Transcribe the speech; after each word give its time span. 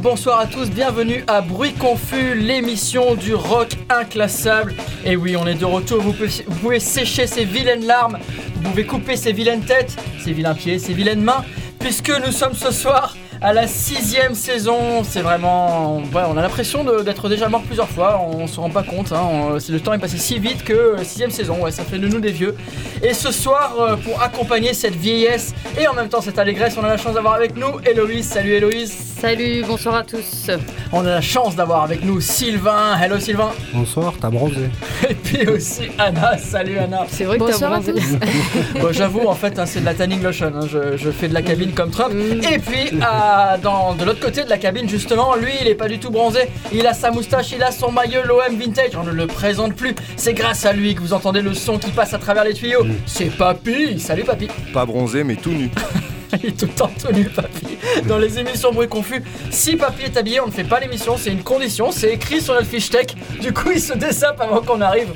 Bonsoir 0.00 0.38
à 0.38 0.46
tous, 0.46 0.70
bienvenue 0.70 1.22
à 1.26 1.42
Bruit 1.42 1.74
Confus, 1.74 2.34
l'émission 2.34 3.14
du 3.14 3.34
rock 3.34 3.68
inclassable. 3.90 4.74
Et 5.04 5.16
oui, 5.16 5.36
on 5.36 5.46
est 5.46 5.54
de 5.54 5.66
retour, 5.66 6.00
vous 6.00 6.14
pouvez 6.60 6.80
sécher 6.80 7.26
ces 7.26 7.44
vilaines 7.44 7.84
larmes, 7.84 8.18
vous 8.54 8.70
pouvez 8.70 8.86
couper 8.86 9.16
ces 9.16 9.32
vilaines 9.32 9.64
têtes, 9.64 9.96
ces 10.24 10.32
vilains 10.32 10.54
pieds, 10.54 10.78
ces 10.78 10.94
vilaines 10.94 11.20
mains, 11.20 11.44
puisque 11.78 12.10
nous 12.24 12.32
sommes 12.32 12.54
ce 12.54 12.70
soir 12.70 13.16
à 13.42 13.52
la 13.52 13.66
sixième 13.66 14.34
saison. 14.34 15.02
C'est 15.04 15.20
vraiment. 15.20 15.96
Ouais, 16.14 16.22
on 16.28 16.36
a 16.36 16.42
l'impression 16.42 16.84
d'être 17.02 17.28
déjà 17.28 17.48
mort 17.48 17.62
plusieurs 17.62 17.88
fois, 17.88 18.20
on 18.24 18.46
se 18.46 18.60
rend 18.60 18.70
pas 18.70 18.82
compte. 18.82 19.12
Hein. 19.12 19.20
On- 19.22 19.52
le 19.72 19.80
temps 19.80 19.92
est 19.94 19.98
passé 19.98 20.18
si 20.18 20.38
vite 20.38 20.64
que 20.64 20.72
euh, 20.72 20.98
sixième 21.04 21.30
saison, 21.30 21.62
ouais, 21.62 21.70
ça 21.70 21.82
fait 21.84 21.98
de 21.98 22.06
nous 22.08 22.20
des 22.20 22.30
vieux. 22.32 22.54
Et 23.02 23.14
ce 23.14 23.32
soir, 23.32 23.74
euh, 23.80 23.96
pour 23.96 24.22
accompagner 24.22 24.74
cette 24.74 24.94
vieillesse 24.96 25.54
et 25.78 25.86
en 25.88 25.94
même 25.94 26.08
temps 26.08 26.20
cette 26.20 26.38
allégresse, 26.38 26.76
on 26.80 26.84
a 26.84 26.88
la 26.88 26.96
chance 26.96 27.14
d'avoir 27.14 27.34
avec 27.34 27.56
nous 27.56 27.80
Héloïse. 27.88 28.26
Salut 28.28 28.52
Héloïse. 28.52 28.92
Salut, 29.20 29.64
bonsoir 29.66 29.94
à 29.94 30.02
tous. 30.02 30.50
On 30.92 31.00
a 31.06 31.10
la 31.10 31.20
chance 31.20 31.54
d'avoir 31.54 31.84
avec 31.84 32.04
nous 32.04 32.20
Sylvain. 32.20 32.98
Hello 33.00 33.18
Sylvain. 33.20 33.50
Bonsoir, 33.72 34.14
t'as 34.20 34.30
bronzé. 34.30 34.68
Et 35.08 35.14
puis 35.14 35.46
aussi 35.48 35.82
Anna. 35.98 36.36
Salut 36.38 36.76
Anna. 36.78 37.06
C'est 37.08 37.24
vrai 37.24 37.38
que 37.38 37.44
t'as 37.58 37.68
bronzé. 37.68 37.94
Bon, 38.80 38.92
J'avoue, 38.92 39.26
en 39.28 39.34
fait, 39.34 39.58
hein, 39.58 39.66
c'est 39.66 39.80
de 39.80 39.84
la 39.84 39.94
tanning 39.94 40.22
lotion. 40.22 40.52
hein. 40.54 40.66
Je, 40.68 40.96
je 40.96 41.10
fais 41.10 41.28
de 41.28 41.34
la 41.34 41.42
cabine 41.42 41.72
comme 41.72 41.90
Trump. 41.90 42.12
Mm. 42.12 42.40
Et 42.52 42.58
puis, 42.58 43.00
à- 43.00 43.31
dans, 43.62 43.94
de 43.94 44.04
l'autre 44.04 44.20
côté 44.20 44.44
de 44.44 44.50
la 44.50 44.58
cabine, 44.58 44.88
justement, 44.88 45.34
lui, 45.34 45.52
il 45.60 45.68
est 45.68 45.74
pas 45.74 45.88
du 45.88 45.98
tout 45.98 46.10
bronzé. 46.10 46.48
Il 46.72 46.86
a 46.86 46.94
sa 46.94 47.10
moustache, 47.10 47.52
il 47.52 47.62
a 47.62 47.70
son 47.70 47.90
maillot 47.90 48.22
l'OM 48.24 48.56
Vintage. 48.58 48.96
On 48.96 49.04
ne 49.04 49.10
le 49.10 49.26
présente 49.26 49.74
plus. 49.74 49.94
C'est 50.16 50.34
grâce 50.34 50.64
à 50.64 50.72
lui 50.72 50.94
que 50.94 51.00
vous 51.00 51.12
entendez 51.12 51.40
le 51.40 51.54
son 51.54 51.78
qui 51.78 51.90
passe 51.90 52.14
à 52.14 52.18
travers 52.18 52.44
les 52.44 52.54
tuyaux. 52.54 52.84
C'est 53.06 53.30
Papy. 53.30 53.98
Salut 53.98 54.24
Papy. 54.24 54.48
Pas 54.72 54.86
bronzé, 54.86 55.24
mais 55.24 55.36
tout 55.36 55.50
nu. 55.52 55.70
Il 56.40 56.48
est 56.48 56.58
tout 56.58 56.66
le 56.66 56.72
temps 56.72 56.90
tenu, 56.98 57.24
Papy. 57.24 57.78
Dans 58.08 58.18
les 58.18 58.38
émissions 58.38 58.72
Bruit 58.72 58.88
Confus, 58.88 59.22
si 59.50 59.76
Papy 59.76 60.04
est 60.04 60.16
habillé, 60.16 60.40
on 60.40 60.46
ne 60.46 60.52
fait 60.52 60.64
pas 60.64 60.80
l'émission. 60.80 61.16
C'est 61.16 61.30
une 61.30 61.42
condition. 61.42 61.92
C'est 61.92 62.12
écrit 62.12 62.40
sur 62.40 62.54
notre 62.54 62.66
fiche 62.66 62.90
tech. 62.90 63.08
Du 63.40 63.52
coup, 63.52 63.70
il 63.72 63.80
se 63.80 63.92
dessape 63.92 64.40
avant 64.40 64.60
qu'on 64.60 64.80
arrive. 64.80 65.08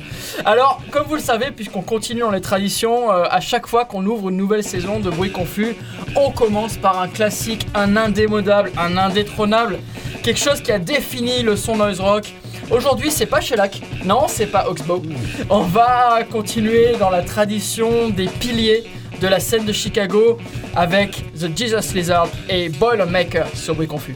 Alors, 0.45 0.81
comme 0.91 1.05
vous 1.07 1.15
le 1.15 1.21
savez, 1.21 1.51
puisqu'on 1.51 1.81
continue 1.81 2.21
dans 2.21 2.31
les 2.31 2.41
traditions, 2.41 3.11
euh, 3.11 3.23
à 3.29 3.39
chaque 3.39 3.67
fois 3.67 3.85
qu'on 3.85 4.05
ouvre 4.05 4.29
une 4.29 4.37
nouvelle 4.37 4.63
saison 4.63 4.99
de 4.99 5.09
Bruit 5.09 5.31
Confus, 5.31 5.75
on 6.15 6.31
commence 6.31 6.77
par 6.77 7.01
un 7.01 7.07
classique, 7.07 7.67
un 7.73 7.95
indémodable, 7.97 8.71
un 8.77 8.97
indétrônable, 8.97 9.79
quelque 10.23 10.39
chose 10.39 10.61
qui 10.61 10.71
a 10.71 10.79
défini 10.79 11.41
le 11.41 11.55
son 11.55 11.77
noise 11.77 11.99
rock. 11.99 12.33
Aujourd'hui, 12.69 13.11
c'est 13.11 13.25
pas 13.25 13.39
Shellac, 13.39 13.81
non, 14.03 14.25
c'est 14.27 14.47
pas 14.47 14.67
Oxbow. 14.69 15.01
On 15.49 15.61
va 15.61 16.19
continuer 16.29 16.95
dans 16.99 17.09
la 17.09 17.21
tradition 17.21 18.09
des 18.09 18.25
piliers 18.25 18.83
de 19.21 19.27
la 19.27 19.39
scène 19.39 19.65
de 19.65 19.73
Chicago 19.73 20.37
avec 20.75 21.23
The 21.39 21.55
Jesus 21.55 21.93
Lizard 21.93 22.29
et 22.49 22.69
Boilermaker 22.69 23.47
sur 23.55 23.75
Bruit 23.75 23.87
Confus. 23.87 24.15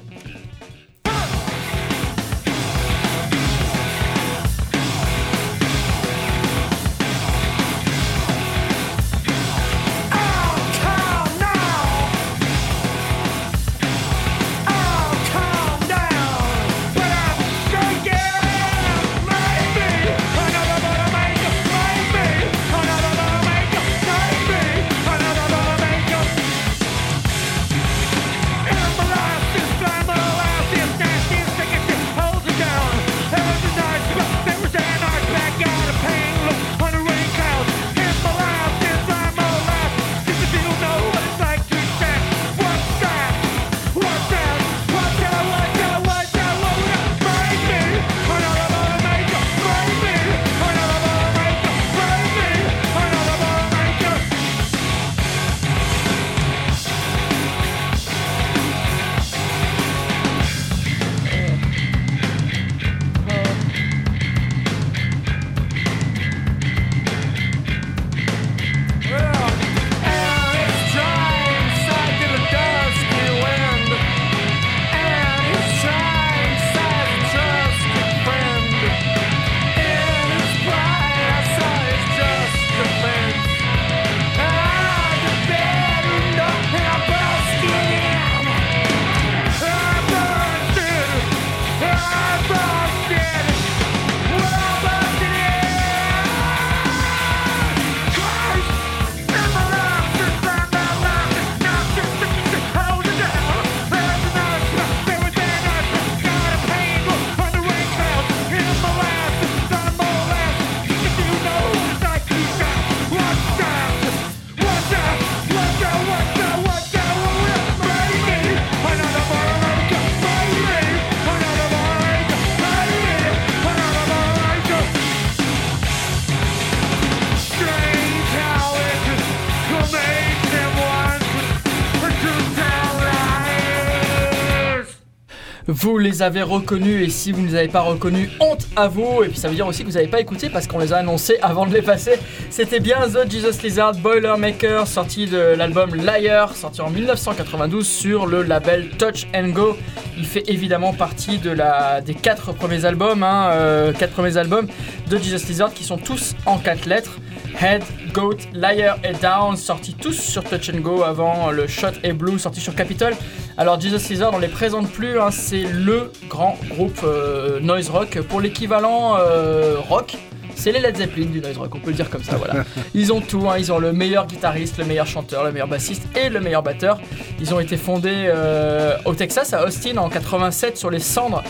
Vous 135.81 135.97
les 135.97 136.21
avez 136.21 136.43
reconnus 136.43 137.07
et 137.07 137.09
si 137.09 137.31
vous 137.31 137.41
ne 137.41 137.47
les 137.47 137.55
avez 137.55 137.67
pas 137.67 137.81
reconnus, 137.81 138.29
honte 138.39 138.67
à 138.75 138.87
vous. 138.87 139.23
Et 139.23 139.29
puis 139.29 139.39
ça 139.39 139.47
veut 139.47 139.55
dire 139.55 139.65
aussi 139.65 139.81
que 139.81 139.87
vous 139.87 139.95
n'avez 139.95 140.07
pas 140.07 140.19
écouté 140.19 140.47
parce 140.47 140.67
qu'on 140.67 140.77
les 140.77 140.93
a 140.93 140.97
annoncés 140.97 141.39
avant 141.41 141.65
de 141.65 141.73
les 141.73 141.81
passer. 141.81 142.19
C'était 142.51 142.79
bien 142.79 142.97
The 143.07 143.27
Jesus 143.27 143.63
Lizard 143.63 143.93
Boilermaker, 143.95 144.85
sorti 144.85 145.25
de 145.25 145.39
l'album 145.57 145.95
Liar, 145.95 146.55
sorti 146.55 146.81
en 146.81 146.91
1992 146.91 147.87
sur 147.87 148.27
le 148.27 148.43
label 148.43 148.89
Touch 148.99 149.25
and 149.35 149.49
Go. 149.49 149.75
Il 150.19 150.27
fait 150.27 150.43
évidemment 150.49 150.93
partie 150.93 151.39
de 151.39 151.57
des 152.05 152.13
quatre 152.13 152.53
premiers 152.53 152.85
albums, 152.85 153.23
hein, 153.23 153.49
euh, 153.53 153.91
premiers 154.13 154.37
albums 154.37 154.67
de 155.09 155.17
Jesus 155.17 155.47
Lizard 155.47 155.73
qui 155.73 155.83
sont 155.83 155.97
tous 155.97 156.35
en 156.45 156.59
quatre 156.59 156.85
lettres. 156.85 157.17
Head, 157.59 157.83
Goat, 158.13 158.37
Liar 158.53 158.97
et 159.03 159.13
Down, 159.13 159.55
sortis 159.55 159.93
tous 159.93 160.13
sur 160.13 160.43
Touch 160.43 160.69
and 160.69 160.79
Go 160.79 161.03
avant 161.03 161.51
le 161.51 161.67
Shot 161.67 161.93
et 162.03 162.13
Blue, 162.13 162.39
sorti 162.39 162.59
sur 162.59 162.75
Capitol. 162.75 163.13
Alors 163.57 163.79
Jesus 163.79 164.09
Lizard, 164.09 164.33
on 164.33 164.39
les 164.39 164.47
présente 164.47 164.89
plus, 164.89 165.19
hein, 165.19 165.29
c'est 165.31 165.63
le 165.63 166.11
grand 166.27 166.57
groupe 166.69 167.01
euh, 167.03 167.59
noise 167.59 167.89
rock 167.89 168.21
pour 168.21 168.41
l'équivalent 168.41 169.17
euh, 169.17 169.77
rock. 169.79 170.17
C'est 170.55 170.71
les 170.71 170.79
Led 170.79 170.97
Zeppelin 170.97 171.25
du 171.25 171.41
noise 171.41 171.57
rock, 171.57 171.73
on 171.73 171.79
peut 171.79 171.89
le 171.89 171.95
dire 171.95 172.09
comme 172.09 172.23
ça, 172.23 172.35
voilà. 172.37 172.65
Ils 172.93 173.11
ont 173.11 173.21
tout, 173.21 173.47
hein, 173.49 173.55
ils 173.57 173.71
ont 173.71 173.79
le 173.79 173.93
meilleur 173.93 174.27
guitariste, 174.27 174.77
le 174.77 174.85
meilleur 174.85 175.07
chanteur, 175.07 175.43
le 175.43 175.51
meilleur 175.51 175.67
bassiste 175.67 176.03
et 176.15 176.29
le 176.29 176.39
meilleur 176.39 176.63
batteur. 176.63 176.99
Ils 177.39 177.53
ont 177.53 177.59
été 177.59 177.77
fondés 177.77 178.25
euh, 178.27 178.95
au 179.05 179.13
Texas, 179.13 179.53
à 179.53 179.65
Austin, 179.65 179.97
en 179.97 180.09
87 180.09 180.77
sur 180.77 180.89
les 180.89 180.99
cendres 180.99 181.43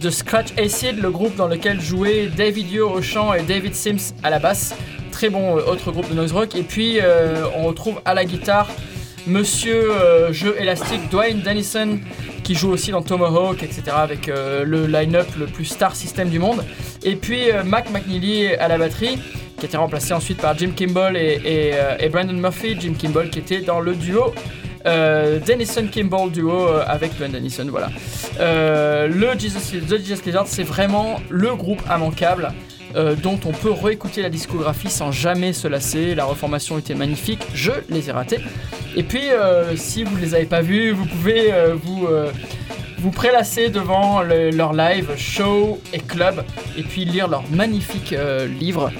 de 0.00 0.10
Scratch 0.10 0.48
Acid, 0.58 1.00
le 1.00 1.10
groupe 1.10 1.34
dans 1.36 1.48
lequel 1.48 1.80
jouaient 1.80 2.28
David 2.28 2.70
Yo 2.70 2.88
au 2.88 3.02
chant 3.02 3.32
et 3.34 3.42
David 3.42 3.74
Sims 3.74 4.14
à 4.22 4.30
la 4.30 4.38
basse. 4.38 4.74
Très 5.18 5.30
bon 5.30 5.58
euh, 5.58 5.62
autre 5.64 5.90
groupe 5.90 6.08
de 6.08 6.14
noise 6.14 6.30
rock. 6.30 6.54
Et 6.54 6.62
puis 6.62 7.00
euh, 7.00 7.42
on 7.56 7.64
retrouve 7.64 8.00
à 8.04 8.14
la 8.14 8.24
guitare 8.24 8.70
Monsieur 9.26 9.90
euh, 9.90 10.32
Jeu 10.32 10.54
Élastique 10.60 11.10
Dwayne 11.10 11.40
Dennison 11.40 11.98
qui 12.44 12.54
joue 12.54 12.70
aussi 12.70 12.92
dans 12.92 13.02
Tomahawk, 13.02 13.64
etc. 13.64 13.82
avec 13.96 14.28
le 14.28 14.86
line-up 14.86 15.26
le 15.36 15.46
plus 15.46 15.64
star 15.64 15.96
system 15.96 16.28
du 16.28 16.38
monde. 16.38 16.64
Et 17.02 17.16
puis 17.16 17.46
Mac 17.64 17.90
McNeely 17.90 18.54
à 18.54 18.68
la 18.68 18.78
batterie 18.78 19.18
qui 19.58 19.62
a 19.62 19.64
été 19.64 19.76
remplacé 19.76 20.14
ensuite 20.14 20.40
par 20.40 20.56
Jim 20.56 20.70
Kimball 20.74 21.16
et 21.16 22.08
Brandon 22.12 22.34
Murphy. 22.34 22.76
Jim 22.80 22.94
Kimball 22.96 23.28
qui 23.28 23.40
était 23.40 23.62
dans 23.62 23.80
le 23.80 23.96
duo 23.96 24.32
Euh, 24.86 25.40
Denison 25.44 25.88
Kimball 25.88 26.30
duo 26.30 26.68
avec 26.86 27.18
Glenn 27.18 27.32
Denison, 27.32 27.66
voilà. 27.68 27.90
le 28.38 29.38
Jesus, 29.38 29.80
The 29.80 29.98
Jesus 29.98 30.22
Lizard, 30.24 30.46
c'est 30.46 30.62
vraiment 30.62 31.20
le 31.28 31.56
groupe 31.56 31.82
immanquable. 31.94 32.52
Dont 32.94 33.38
on 33.44 33.52
peut 33.52 33.70
réécouter 33.70 34.22
la 34.22 34.30
discographie 34.30 34.90
sans 34.90 35.12
jamais 35.12 35.52
se 35.52 35.68
lasser. 35.68 36.14
La 36.14 36.24
reformation 36.24 36.78
était 36.78 36.94
magnifique, 36.94 37.40
je 37.54 37.72
les 37.88 38.08
ai 38.08 38.12
ratés. 38.12 38.40
Et 38.96 39.02
puis, 39.02 39.24
si 39.76 40.04
vous 40.04 40.16
ne 40.16 40.20
les 40.20 40.34
avez 40.34 40.46
pas 40.46 40.62
vus, 40.62 40.90
vous 40.92 41.06
pouvez 41.06 41.52
vous 41.74 42.08
vous 43.00 43.10
prélasser 43.10 43.68
devant 43.68 44.22
leur 44.22 44.72
live, 44.72 45.10
show 45.16 45.80
et 45.92 45.98
club, 45.98 46.44
et 46.76 46.82
puis 46.82 47.04
lire 47.04 47.28
leur 47.28 47.48
magnifique 47.50 48.12
euh, 48.12 48.46
livre, 48.46 48.90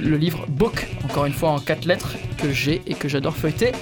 le 0.00 0.16
livre 0.16 0.46
Book, 0.48 0.88
encore 1.04 1.26
une 1.26 1.32
fois 1.32 1.50
en 1.50 1.58
quatre 1.58 1.84
lettres, 1.84 2.14
que 2.38 2.50
j'ai 2.50 2.80
et 2.86 2.94
que 2.94 3.08
j'adore 3.08 3.36
feuilleter. 3.36 3.72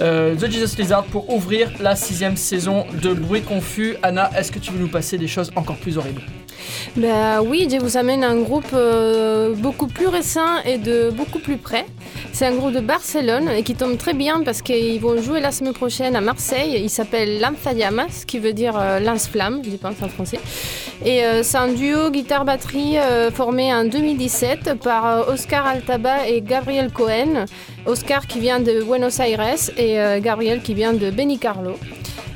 Euh, 0.00 0.36
The 0.36 0.50
Jesus 0.50 0.76
Lizard 0.78 1.04
pour 1.04 1.28
ouvrir 1.30 1.70
la 1.80 1.96
sixième 1.96 2.36
saison 2.36 2.86
de 3.02 3.12
Bruit 3.12 3.42
Confus. 3.42 3.96
Anna, 4.02 4.30
est-ce 4.36 4.52
que 4.52 4.58
tu 4.58 4.70
veux 4.70 4.78
nous 4.78 4.88
passer 4.88 5.18
des 5.18 5.28
choses 5.28 5.50
encore 5.56 5.76
plus 5.76 5.98
horribles? 5.98 6.22
Bah 6.96 7.42
oui, 7.42 7.68
je 7.70 7.78
vous 7.78 7.96
amène 7.96 8.24
un 8.24 8.36
groupe 8.36 8.72
euh, 8.72 9.54
beaucoup 9.54 9.86
plus 9.86 10.06
récent 10.06 10.62
et 10.64 10.78
de 10.78 11.10
beaucoup 11.10 11.38
plus 11.38 11.56
près. 11.56 11.86
C'est 12.32 12.46
un 12.46 12.54
groupe 12.54 12.72
de 12.72 12.80
Barcelone 12.80 13.48
et 13.48 13.62
qui 13.62 13.74
tombe 13.74 13.96
très 13.98 14.14
bien 14.14 14.42
parce 14.42 14.62
qu'ils 14.62 15.00
vont 15.00 15.20
jouer 15.20 15.40
la 15.40 15.52
semaine 15.52 15.72
prochaine 15.72 16.16
à 16.16 16.20
Marseille. 16.20 16.80
Il 16.82 16.90
s'appelle 16.90 17.40
Llamas, 17.40 18.24
qui 18.26 18.38
veut 18.38 18.52
dire 18.52 18.78
euh, 18.78 19.00
lance-flamme, 19.00 19.62
je 19.64 19.76
pense 19.76 19.96
en 20.02 20.08
français. 20.08 20.40
Et 21.04 21.24
euh, 21.24 21.42
c'est 21.42 21.58
un 21.58 21.68
duo 21.68 22.10
guitare-batterie 22.10 22.96
formé 23.32 23.72
en 23.72 23.84
2017 23.84 24.74
par 24.82 25.28
Oscar 25.28 25.66
Altaba 25.66 26.28
et 26.28 26.40
Gabriel 26.40 26.90
Cohen. 26.92 27.46
Oscar 27.86 28.26
qui 28.26 28.40
vient 28.40 28.60
de 28.60 28.82
Buenos 28.82 29.18
Aires 29.20 29.40
et 29.76 30.20
Gabriel 30.20 30.60
qui 30.60 30.74
vient 30.74 30.92
de 30.92 31.10
Benicarlo 31.10 31.76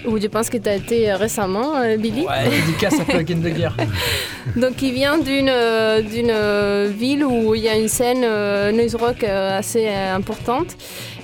où 0.06 0.18
je 0.18 0.26
pense 0.26 0.48
que 0.48 0.56
tu 0.56 0.68
as 0.68 0.76
été 0.76 1.12
récemment, 1.12 1.76
euh, 1.76 1.96
Billy. 1.96 2.22
Ouais, 2.22 2.48
dédicace 2.48 3.00
à 3.00 3.04
Plugin 3.04 3.36
de 3.36 3.50
guerre. 3.50 3.76
Donc, 4.56 4.80
il 4.82 4.92
vient 4.92 5.18
d'une 5.18 5.50
euh, 5.50 6.00
d'une 6.00 6.30
euh, 6.30 6.90
ville 6.96 7.24
où 7.24 7.54
il 7.54 7.62
y 7.62 7.68
a 7.68 7.76
une 7.76 7.88
scène 7.88 8.20
noise 8.74 8.94
rock 8.94 9.24
assez 9.24 9.88
importante 9.88 10.76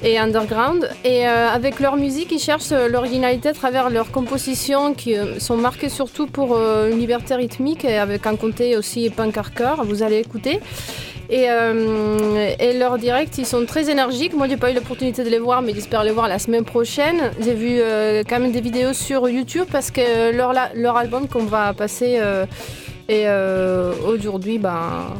et 0.03 0.19
underground. 0.19 0.89
Et 1.05 1.27
avec 1.27 1.81
leur 1.81 1.97
musique, 1.97 2.31
ils 2.33 2.39
cherchent 2.39 2.71
l'originalité 2.71 3.49
à 3.49 3.53
travers 3.53 3.91
leurs 3.91 4.11
compositions 4.11 4.95
qui 4.95 5.15
sont 5.39 5.57
marquées 5.57 5.89
surtout 5.89 6.27
pour 6.27 6.57
une 6.57 6.99
liberté 6.99 7.35
rythmique 7.35 7.85
et 7.85 7.97
avec 7.97 8.27
un 8.27 8.37
côté 8.37 8.77
aussi 8.77 9.09
punk 9.11 9.37
hardcore. 9.37 9.85
Vous 9.85 10.03
allez 10.03 10.19
écouter. 10.19 10.61
Et, 11.29 11.51
euh, 11.51 12.55
et 12.59 12.73
leurs 12.75 12.99
directs, 12.99 13.37
ils 13.39 13.47
sont 13.47 13.65
très 13.67 13.91
énergiques. 13.91 14.35
Moi, 14.35 14.47
j'ai 14.49 14.57
pas 14.57 14.71
eu 14.71 14.75
l'opportunité 14.75 15.25
de 15.25 15.29
les 15.29 15.39
voir, 15.39 15.61
mais 15.61 15.75
j'espère 15.75 16.05
les 16.05 16.13
voir 16.13 16.29
la 16.29 16.39
semaine 16.39 16.65
prochaine. 16.65 17.33
J'ai 17.41 17.55
vu 17.55 17.79
euh, 17.81 18.23
quand 18.29 18.39
même 18.39 18.53
des 18.53 18.61
vidéos 18.61 18.93
sur 18.93 19.29
YouTube 19.29 19.67
parce 19.71 19.91
que 19.91 20.31
leur, 20.33 20.53
leur 20.75 20.97
album 20.97 21.27
qu'on 21.27 21.45
va 21.45 21.73
passer 21.73 22.19
euh, 22.21 22.47
et 23.09 23.27
aujourd'hui, 24.07 24.59
ben, 24.59 25.15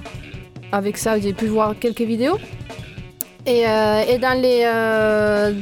avec 0.73 0.97
ça, 0.97 1.19
j'ai 1.19 1.33
pu 1.33 1.47
voir 1.47 1.75
quelques 1.79 2.03
vidéos. 2.03 2.39
Et, 3.47 3.61
et 3.61 4.19
dans, 4.19 4.41
les, 4.41 4.65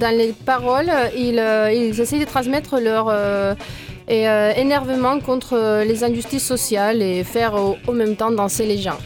dans 0.01 0.17
les 0.17 0.33
paroles, 0.47 0.91
ils, 1.15 1.43
ils 1.75 2.01
essayent 2.01 2.21
de 2.21 2.25
transmettre 2.25 2.81
leur 2.81 3.15
énervement 4.09 5.21
contre 5.21 5.85
les 5.87 6.03
injustices 6.03 6.47
sociales 6.47 7.03
et 7.03 7.25
faire 7.25 7.53
au 7.87 7.93
même 7.93 8.17
temps 8.17 8.31
danser 8.31 8.65
les 8.65 8.79
gens. 8.79 8.99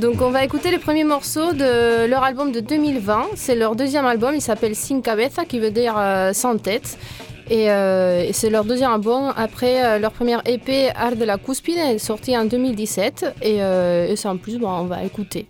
Donc 0.00 0.22
on 0.22 0.30
va 0.30 0.42
écouter 0.42 0.70
les 0.70 0.78
premiers 0.78 1.04
morceaux 1.04 1.52
de 1.52 2.06
leur 2.06 2.24
album 2.24 2.52
de 2.52 2.60
2020. 2.60 3.32
C'est 3.34 3.54
leur 3.54 3.76
deuxième 3.76 4.06
album, 4.06 4.34
il 4.34 4.40
s'appelle 4.40 4.74
Sin 4.74 5.02
Cabeza, 5.02 5.44
qui 5.44 5.58
veut 5.58 5.70
dire 5.70 5.94
euh, 5.98 6.32
sans 6.32 6.56
tête. 6.56 6.98
Euh, 7.50 8.22
et, 8.22 8.32
c'est 8.32 8.48
leur 8.48 8.64
deuxième 8.64 8.92
album 8.92 9.34
après 9.36 9.84
euh, 9.84 9.98
leur 9.98 10.12
première 10.12 10.40
EP 10.46 10.88
Art 10.94 11.16
de 11.16 11.24
la 11.26 11.36
Cuspide, 11.36 11.98
sortie 11.98 12.34
en 12.34 12.46
2017. 12.46 13.34
Et, 13.42 13.56
et 13.56 14.16
c'est 14.16 14.28
en 14.28 14.38
plus, 14.38 14.58
bon, 14.58 14.70
on 14.70 14.84
va 14.84 15.04
écouter. 15.04 15.46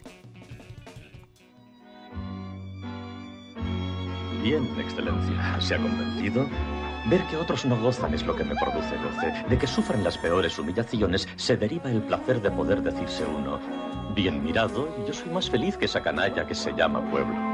Bien, 4.43 4.63
Excelencia, 4.81 5.61
¿se 5.61 5.75
ha 5.75 5.79
convencido? 5.79 6.47
Ver 7.09 7.23
que 7.31 7.37
otros 7.37 7.65
no 7.65 7.77
gozan 7.81 8.13
es 8.15 8.25
lo 8.25 8.37
que 8.37 8.45
me 8.45 8.55
produce 8.55 8.95
goce. 9.03 9.33
De 9.49 9.59
que 9.59 9.67
sufran 9.67 10.05
las 10.05 10.19
peores 10.19 10.59
humillaciones 10.59 11.29
se 11.37 11.57
deriva 11.57 11.91
el 11.91 12.03
placer 12.03 12.43
de 12.43 12.51
poder 12.51 12.83
decirse 12.83 13.25
uno, 13.25 13.59
bien 14.15 14.43
mirado, 14.43 14.89
y 14.99 15.07
yo 15.07 15.13
soy 15.13 15.31
más 15.31 15.49
feliz 15.49 15.77
que 15.77 15.87
esa 15.87 16.03
canalla 16.03 16.47
que 16.47 16.55
se 16.55 16.73
llama 16.73 17.09
pueblo. 17.11 17.50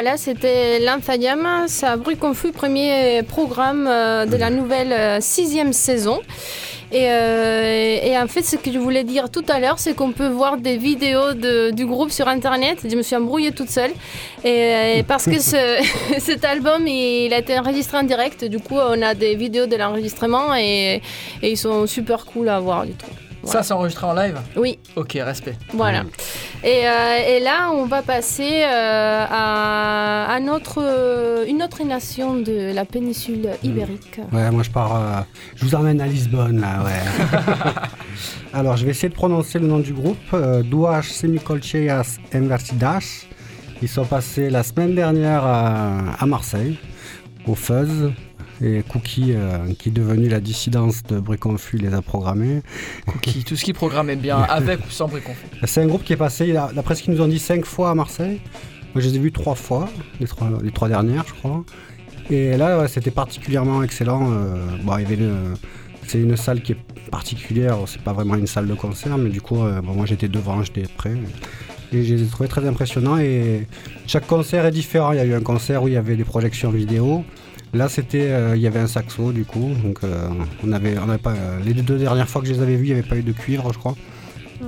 Voilà, 0.00 0.16
c'était 0.16 0.78
l'Infadiam, 0.78 1.66
ça 1.66 1.96
bruit 1.96 2.16
confus, 2.16 2.52
premier 2.52 3.20
programme 3.24 3.88
euh, 3.88 4.26
de 4.26 4.36
la 4.36 4.48
nouvelle 4.48 4.92
euh, 4.92 5.18
sixième 5.20 5.72
saison. 5.72 6.20
Et, 6.92 7.10
euh, 7.10 7.98
et, 8.04 8.16
en 8.16 8.28
fait, 8.28 8.42
ce 8.42 8.54
que 8.54 8.70
je 8.70 8.78
voulais 8.78 9.02
dire 9.02 9.28
tout 9.28 9.44
à 9.48 9.58
l'heure, 9.58 9.80
c'est 9.80 9.94
qu'on 9.94 10.12
peut 10.12 10.28
voir 10.28 10.56
des 10.56 10.76
vidéos 10.76 11.34
du 11.72 11.84
groupe 11.84 12.12
sur 12.12 12.28
Internet. 12.28 12.86
Je 12.88 12.94
me 12.94 13.02
suis 13.02 13.16
embrouillée 13.16 13.50
toute 13.50 13.70
seule. 13.70 13.90
Et, 14.44 15.02
parce 15.08 15.24
que 15.24 15.40
ce, 15.40 15.84
cet 16.20 16.44
album, 16.44 16.86
il 16.86 17.34
a 17.34 17.38
été 17.38 17.58
enregistré 17.58 17.98
en 17.98 18.04
direct. 18.04 18.44
Du 18.44 18.60
coup, 18.60 18.76
on 18.76 19.02
a 19.02 19.14
des 19.14 19.34
vidéos 19.34 19.66
de 19.66 19.74
l'enregistrement 19.74 20.54
et, 20.54 21.02
et, 21.42 21.50
ils 21.50 21.58
sont 21.58 21.88
super 21.88 22.24
cool 22.24 22.50
à 22.50 22.60
voir, 22.60 22.86
du 22.86 22.92
tout. 22.92 23.27
Ça, 23.44 23.62
c'est 23.62 23.72
enregistré 23.72 24.06
en 24.06 24.14
live 24.14 24.36
Oui. 24.56 24.78
Ok, 24.96 25.12
respect. 25.14 25.54
Voilà. 25.72 26.02
Et, 26.64 26.86
euh, 26.88 27.18
et, 27.36 27.40
là, 27.40 27.70
on 27.72 27.86
va 27.86 28.02
passer 28.02 28.64
euh, 28.64 29.24
à, 29.30 30.26
à 30.32 30.40
notre, 30.40 30.82
euh, 30.82 31.46
une 31.46 31.62
autre 31.62 31.84
nation 31.84 32.34
de 32.34 32.72
la 32.74 32.84
péninsule 32.84 33.48
ibérique. 33.62 34.20
Ouais, 34.32 34.50
moi 34.50 34.62
je 34.64 34.70
pars. 34.70 34.96
euh, 34.96 35.20
je 35.54 35.64
vous 35.64 35.74
emmène 35.74 36.00
à 36.00 36.06
Lisbonne, 36.06 36.60
là, 36.60 36.82
ouais. 36.84 37.38
Alors, 38.52 38.76
je 38.76 38.84
vais 38.84 38.90
essayer 38.90 39.08
de 39.08 39.14
prononcer 39.14 39.58
le 39.58 39.66
nom 39.66 39.78
du 39.78 39.92
groupe. 39.92 40.16
Euh, 40.34 40.62
Duas 40.62 41.02
Semicolcheias 41.02 42.18
Enversidas. 42.34 43.24
Ils 43.80 43.88
sont 43.88 44.04
passés 44.04 44.50
la 44.50 44.62
semaine 44.64 44.94
dernière 44.96 45.44
à, 45.44 46.14
à 46.18 46.26
Marseille, 46.26 46.76
au 47.46 47.54
Fuzz. 47.54 48.10
Et 48.60 48.82
Cookie, 48.88 49.32
euh, 49.34 49.72
qui 49.78 49.90
est 49.90 49.92
devenu 49.92 50.28
la 50.28 50.40
dissidence 50.40 51.02
de 51.04 51.20
Briconfu, 51.20 51.78
les 51.78 51.94
a 51.94 52.02
programmés. 52.02 52.62
Cookie, 53.06 53.44
tout 53.44 53.56
ce 53.56 53.64
qui 53.64 53.72
programme 53.72 54.10
est 54.10 54.16
bien, 54.16 54.38
avec 54.48 54.80
ou 54.86 54.90
sans 54.90 55.06
Briconfu. 55.06 55.46
C'est 55.64 55.82
un 55.82 55.86
groupe 55.86 56.02
qui 56.02 56.12
est 56.12 56.16
passé, 56.16 56.52
d'après 56.74 56.94
ce 56.94 57.02
qu'ils 57.02 57.14
nous 57.14 57.20
ont 57.20 57.28
dit, 57.28 57.38
cinq 57.38 57.64
fois 57.64 57.90
à 57.90 57.94
Marseille. 57.94 58.40
Moi, 58.94 59.02
je 59.02 59.08
les 59.08 59.16
ai 59.16 59.18
vus 59.18 59.32
trois 59.32 59.54
fois, 59.54 59.88
les 60.18 60.26
trois, 60.26 60.50
les 60.62 60.72
trois 60.72 60.88
dernières, 60.88 61.24
je 61.28 61.34
crois. 61.34 61.64
Et 62.30 62.56
là, 62.56 62.80
ouais, 62.80 62.88
c'était 62.88 63.10
particulièrement 63.10 63.82
excellent. 63.82 64.32
Euh, 64.32 64.66
bon, 64.82 64.98
il 64.98 65.02
y 65.02 65.06
avait 65.06 65.16
le, 65.16 65.34
c'est 66.06 66.18
une 66.18 66.36
salle 66.36 66.62
qui 66.62 66.72
est 66.72 66.78
particulière, 67.10 67.76
c'est 67.86 68.02
pas 68.02 68.12
vraiment 68.12 68.34
une 68.34 68.46
salle 68.46 68.66
de 68.66 68.74
concert, 68.74 69.18
mais 69.18 69.30
du 69.30 69.40
coup, 69.40 69.62
euh, 69.62 69.80
bon, 69.80 69.94
moi 69.94 70.06
j'étais 70.06 70.28
devant, 70.28 70.62
j'étais 70.62 70.84
près. 70.96 71.12
Et 71.92 72.04
je 72.04 72.14
les 72.14 72.22
ai 72.22 72.26
trouvés 72.26 72.48
très 72.48 72.66
impressionnants. 72.66 73.18
Et 73.18 73.66
chaque 74.06 74.26
concert 74.26 74.66
est 74.66 74.70
différent. 74.70 75.12
Il 75.12 75.16
y 75.16 75.20
a 75.20 75.24
eu 75.24 75.34
un 75.34 75.40
concert 75.40 75.82
où 75.82 75.88
il 75.88 75.94
y 75.94 75.96
avait 75.96 76.16
des 76.16 76.24
projections 76.24 76.70
vidéo. 76.70 77.24
Là, 77.74 77.88
c'était, 77.88 78.30
euh, 78.30 78.56
il 78.56 78.62
y 78.62 78.66
avait 78.66 78.78
un 78.78 78.86
saxo 78.86 79.32
du 79.32 79.44
coup, 79.44 79.72
donc 79.84 79.98
euh, 80.02 80.28
on 80.64 80.72
avait, 80.72 80.96
on 80.98 81.08
avait 81.08 81.18
pas, 81.18 81.32
euh, 81.32 81.60
les 81.64 81.74
deux 81.74 81.98
dernières 81.98 82.28
fois 82.28 82.40
que 82.40 82.48
je 82.48 82.54
les 82.54 82.62
avais 82.62 82.76
vus, 82.76 82.86
il 82.86 82.94
n'y 82.94 82.98
avait 82.98 83.08
pas 83.08 83.16
eu 83.16 83.22
de 83.22 83.32
cuivre, 83.32 83.70
je 83.72 83.78
crois. 83.78 83.94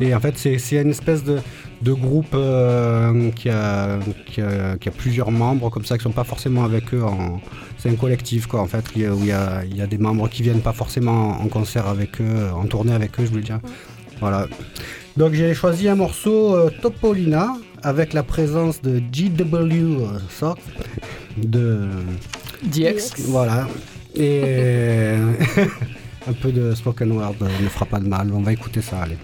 Et 0.00 0.14
en 0.14 0.20
fait, 0.20 0.36
c'est, 0.36 0.58
c'est 0.58 0.80
une 0.80 0.90
espèce 0.90 1.24
de, 1.24 1.38
de 1.82 1.92
groupe 1.92 2.34
euh, 2.34 3.30
qui, 3.30 3.48
a, 3.48 3.98
qui, 4.26 4.40
a, 4.40 4.76
qui, 4.76 4.88
a, 4.88 4.92
plusieurs 4.92 5.30
membres 5.30 5.70
comme 5.70 5.84
ça, 5.84 5.96
qui 5.96 6.04
sont 6.04 6.12
pas 6.12 6.24
forcément 6.24 6.62
avec 6.64 6.94
eux. 6.94 7.02
En, 7.02 7.40
c'est 7.78 7.88
un 7.88 7.96
collectif 7.96 8.46
quoi, 8.46 8.60
en 8.60 8.66
fait, 8.66 8.84
où 8.94 8.98
il 9.20 9.26
y 9.26 9.32
a, 9.32 9.64
il 9.64 9.76
y 9.76 9.82
a 9.82 9.86
des 9.86 9.98
membres 9.98 10.28
qui 10.28 10.42
viennent 10.42 10.60
pas 10.60 10.74
forcément 10.74 11.40
en 11.40 11.48
concert 11.48 11.88
avec 11.88 12.20
eux, 12.20 12.50
en 12.54 12.66
tournée 12.66 12.92
avec 12.92 13.18
eux, 13.18 13.24
je 13.24 13.30
voulais 13.30 13.42
dire. 13.42 13.60
Voilà. 14.20 14.46
Donc 15.16 15.32
j'ai 15.32 15.54
choisi 15.54 15.88
un 15.88 15.96
morceau 15.96 16.70
Topolina 16.82 17.54
avec 17.82 18.12
la 18.12 18.22
présence 18.22 18.82
de 18.82 18.98
GW 18.98 20.04
Sock 20.28 20.58
de 21.36 21.88
DX. 22.64 23.14
Voilà. 23.28 23.68
Et 24.14 25.14
un 26.26 26.32
peu 26.32 26.52
de 26.52 26.74
spoken 26.74 27.12
word 27.12 27.36
ne 27.40 27.68
fera 27.68 27.86
pas 27.86 28.00
de 28.00 28.08
mal. 28.08 28.30
On 28.32 28.42
va 28.42 28.52
écouter 28.52 28.82
ça, 28.82 29.02
allez. 29.02 29.16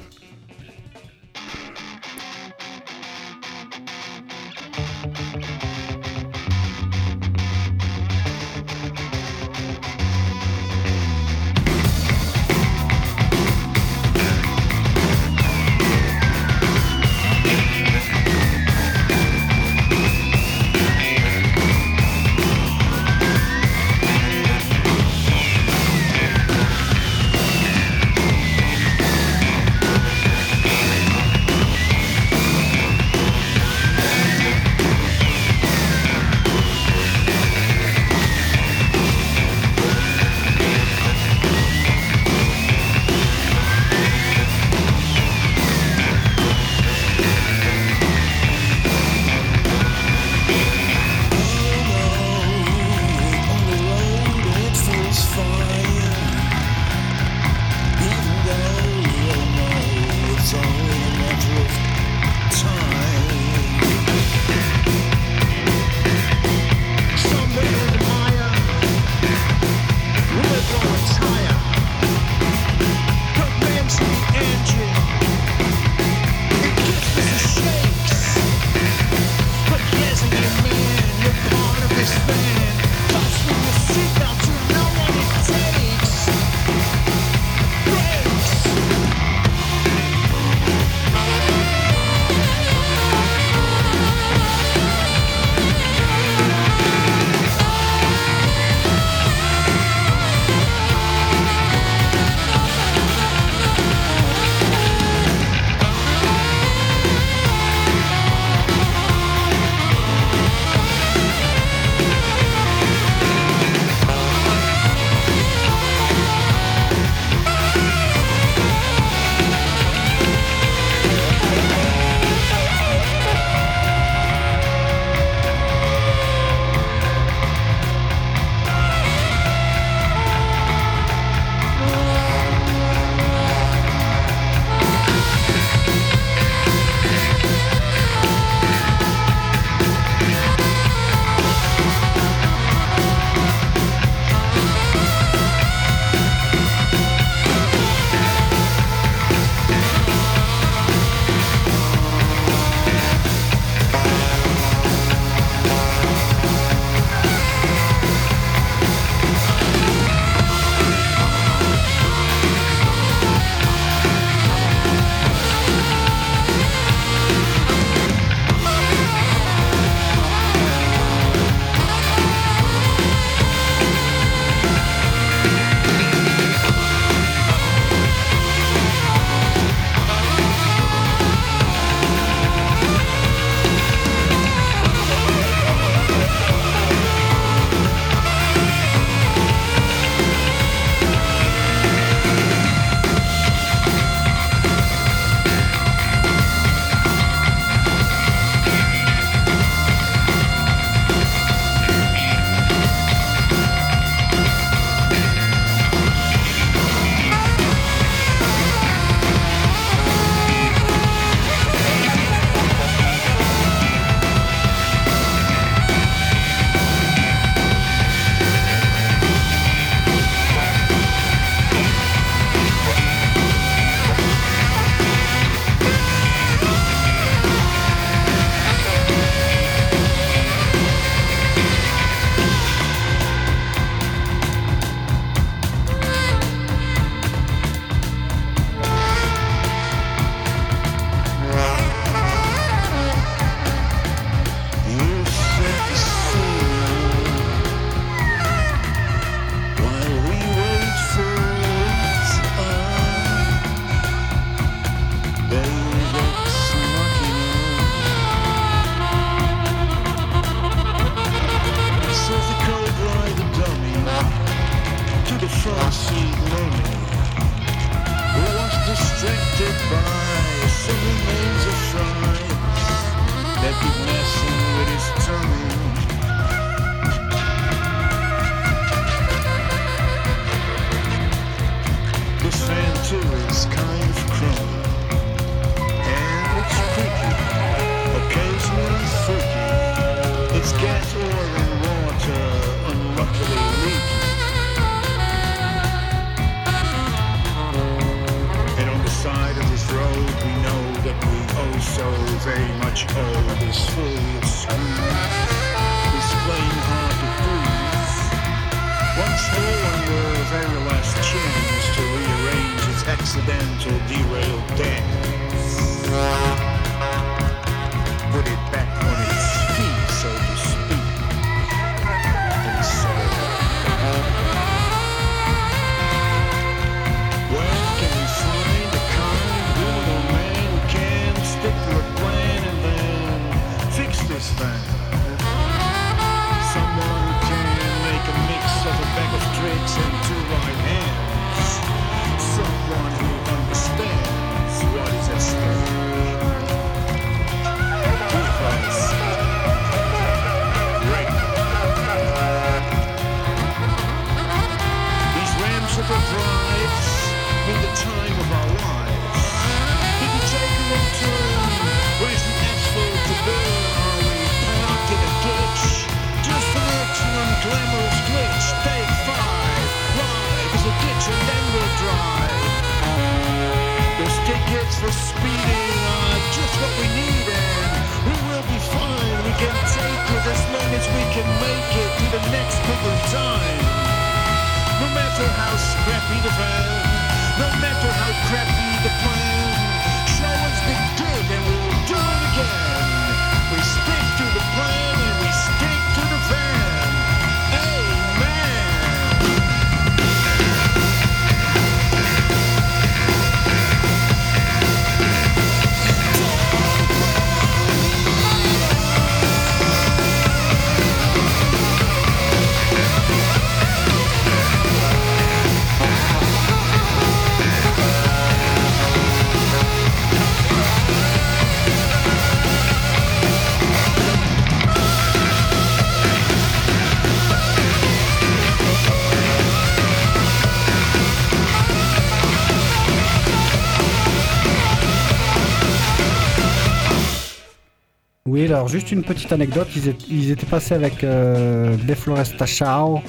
Alors 438.72 438.88
juste 438.88 439.10
une 439.12 439.22
petite 439.22 439.52
anecdote. 439.52 439.88
Ils, 439.96 440.08
étaient- 440.08 440.24
ils 440.30 440.50
étaient 440.50 440.66
passés 440.66 440.94
avec 440.94 441.22
euh, 441.24 441.96
De 442.06 442.14
Floresta 442.14 442.66
Chao 442.66 443.20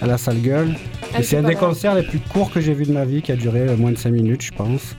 à 0.00 0.06
la 0.06 0.18
salle 0.18 0.40
gueule. 0.40 0.74
Ah, 1.14 1.20
Et 1.20 1.22
c'est 1.22 1.36
un 1.38 1.42
des 1.42 1.54
concerts 1.54 1.94
les 1.94 2.02
plus 2.02 2.18
courts 2.20 2.50
que 2.52 2.60
j'ai 2.60 2.74
vu 2.74 2.84
de 2.84 2.92
ma 2.92 3.04
vie, 3.04 3.22
qui 3.22 3.32
a 3.32 3.36
duré 3.36 3.60
euh, 3.60 3.76
moins 3.76 3.90
de 3.92 3.96
5 3.98 4.10
minutes, 4.10 4.42
je 4.42 4.52
pense. 4.52 4.94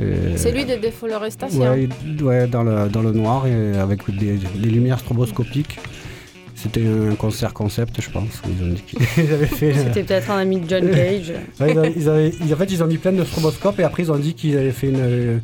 Et- 0.00 0.36
C'est 0.36 0.52
lui 0.52 0.64
de 0.64 0.76
Déforestation. 0.76 1.60
Ouais, 1.60 1.88
ouais, 2.22 2.46
dans, 2.46 2.62
le, 2.62 2.88
dans 2.88 3.02
le 3.02 3.12
noir 3.12 3.46
et 3.46 3.76
avec 3.78 4.00
des, 4.16 4.38
des 4.56 4.70
lumières 4.70 4.98
stroboscopiques. 5.00 5.78
C'était 6.56 6.82
un 6.86 7.14
concert 7.16 7.52
concept, 7.52 8.00
je 8.00 8.08
pense. 8.10 8.40
Ils 8.48 8.64
ont 8.64 8.72
dit 8.72 8.82
qu'ils 8.82 9.32
avaient 9.32 9.44
fait. 9.46 9.72
euh, 9.72 9.84
C'était 9.88 10.02
peut-être 10.04 10.30
un 10.30 10.38
ami 10.38 10.60
de 10.60 10.68
John 10.70 10.88
Cage. 10.90 11.32
Ouais, 11.60 11.72
ils 11.72 11.78
avaient- 11.78 11.92
ils 11.96 12.08
avaient- 12.08 12.32
ils- 12.46 12.54
en 12.54 12.56
fait, 12.56 12.70
ils 12.72 12.82
ont 12.82 12.86
mis 12.86 12.96
plein 12.98 13.12
de 13.12 13.22
stroboscopes 13.24 13.78
et 13.80 13.84
après, 13.84 14.04
ils 14.04 14.10
ont 14.12 14.16
dit 14.18 14.34
qu'ils 14.34 14.56
avaient 14.56 14.70
fait 14.70 14.88
une, 14.88 15.40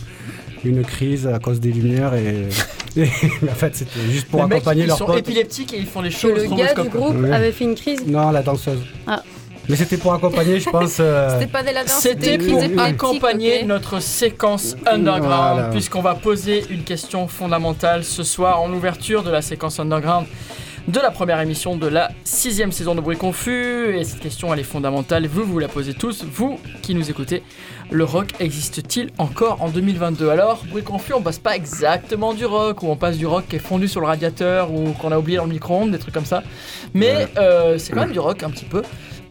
une 0.65 0.83
crise 0.83 1.27
à 1.27 1.39
cause 1.39 1.61
des 1.61 1.73
lumières. 1.73 2.15
Et, 2.15 2.49
en 3.51 3.55
fait, 3.55 3.75
c'était 3.77 4.01
juste 4.11 4.27
pour 4.29 4.41
les 4.41 4.47
mecs, 4.47 4.57
accompagner 4.59 4.83
ils 4.83 4.87
leurs 4.89 4.99
sont 4.99 5.07
potes. 5.07 5.19
épileptiques 5.19 5.73
et 5.75 5.79
ils 5.79 5.87
font 5.87 6.01
les 6.03 6.11
Que 6.11 6.27
au 6.27 6.35
le 6.35 6.57
gars 6.57 6.75
du 6.75 6.89
groupe 6.89 7.17
Ouais. 7.17 7.33
avait 7.33 7.53
fait 7.53 7.65
une 7.65 7.75
crise. 7.75 8.05
Non, 8.07 8.31
la 8.31 8.43
danseuse. 8.43 8.81
Ah. 9.07 9.23
Mais 9.69 9.77
c'était 9.77 9.99
pour 9.99 10.13
accompagner, 10.13 10.59
je 10.59 10.69
pense. 10.69 10.97
euh, 10.99 11.39
C'était 11.39 11.51
pas 11.51 11.63
de 11.63 11.71
la 11.73 11.85
danse, 11.85 12.01
C'était 12.01 12.39
pour 12.39 12.61
accompagner 12.81 13.63
notre 13.63 14.01
séquence 14.01 14.75
underground, 14.87 15.25
Voilà. 15.55 15.69
puisqu'on 15.71 16.03
va 16.03 16.15
poser 16.17 16.65
une 16.71 16.83
question 16.83 17.29
fondamentale 17.29 18.03
ce 18.03 18.25
soir 18.25 18.61
en 18.61 18.73
ouverture 18.73 19.23
de 19.23 19.31
la 19.31 19.43
séquence 19.43 19.79
underground 19.79 20.27
de 20.89 20.99
la 20.99 21.11
première 21.11 21.41
émission 21.41 21.77
de 21.77 21.87
la 21.87 22.11
sixième 22.25 22.73
saison 22.73 22.95
de 22.95 23.01
Bruit 23.01 23.17
Confus. 23.17 23.97
Et 23.97 24.05
cette 24.05 24.21
question, 24.21 24.53
elle 24.53 24.61
est 24.61 24.65
fondamentale. 24.65 25.27
Vous, 25.27 25.45
vous 25.45 25.59
la 25.59 25.69
posez 25.69 25.95
tous, 25.95 26.25
vous 26.25 26.59
qui 26.83 26.95
nous 26.95 27.11
écoutez. 27.11 27.43
Le 27.91 28.05
rock 28.05 28.29
existe-t-il 28.41 29.11
encore 29.19 29.63
en 29.63 29.69
2022 29.69 30.29
Alors, 30.29 30.65
Bruit 30.69 30.83
Confus, 30.83 31.13
on 31.13 31.23
passe 31.23 31.39
pas 31.39 31.57
exactement 31.57 32.35
du 32.35 32.47
rock, 32.47 32.83
ou 32.83 32.89
on 32.89 32.97
passe 32.97 33.19
du 33.19 33.27
rock 33.27 33.45
qui 33.49 33.57
est 33.57 33.61
fondu 33.61 33.89
sur 33.89 34.01
le 34.01 34.07
radiateur, 34.07 34.73
ou 34.73 34.93
qu'on 34.93 35.13
a 35.13 35.19
oublié 35.19 35.39
dans 35.39 35.45
le 35.45 35.53
micro-ondes, 35.53 35.91
des 35.91 35.99
trucs 35.99 36.15
comme 36.15 36.25
ça. 36.25 36.43
Mais 36.95 37.29
euh, 37.37 37.79
c'est 37.79 37.93
quand 37.93 38.01
même 38.01 38.13
du 38.13 38.21
rock 38.21 38.43
un 38.43 38.51
petit 38.51 38.65
peu. 38.65 38.83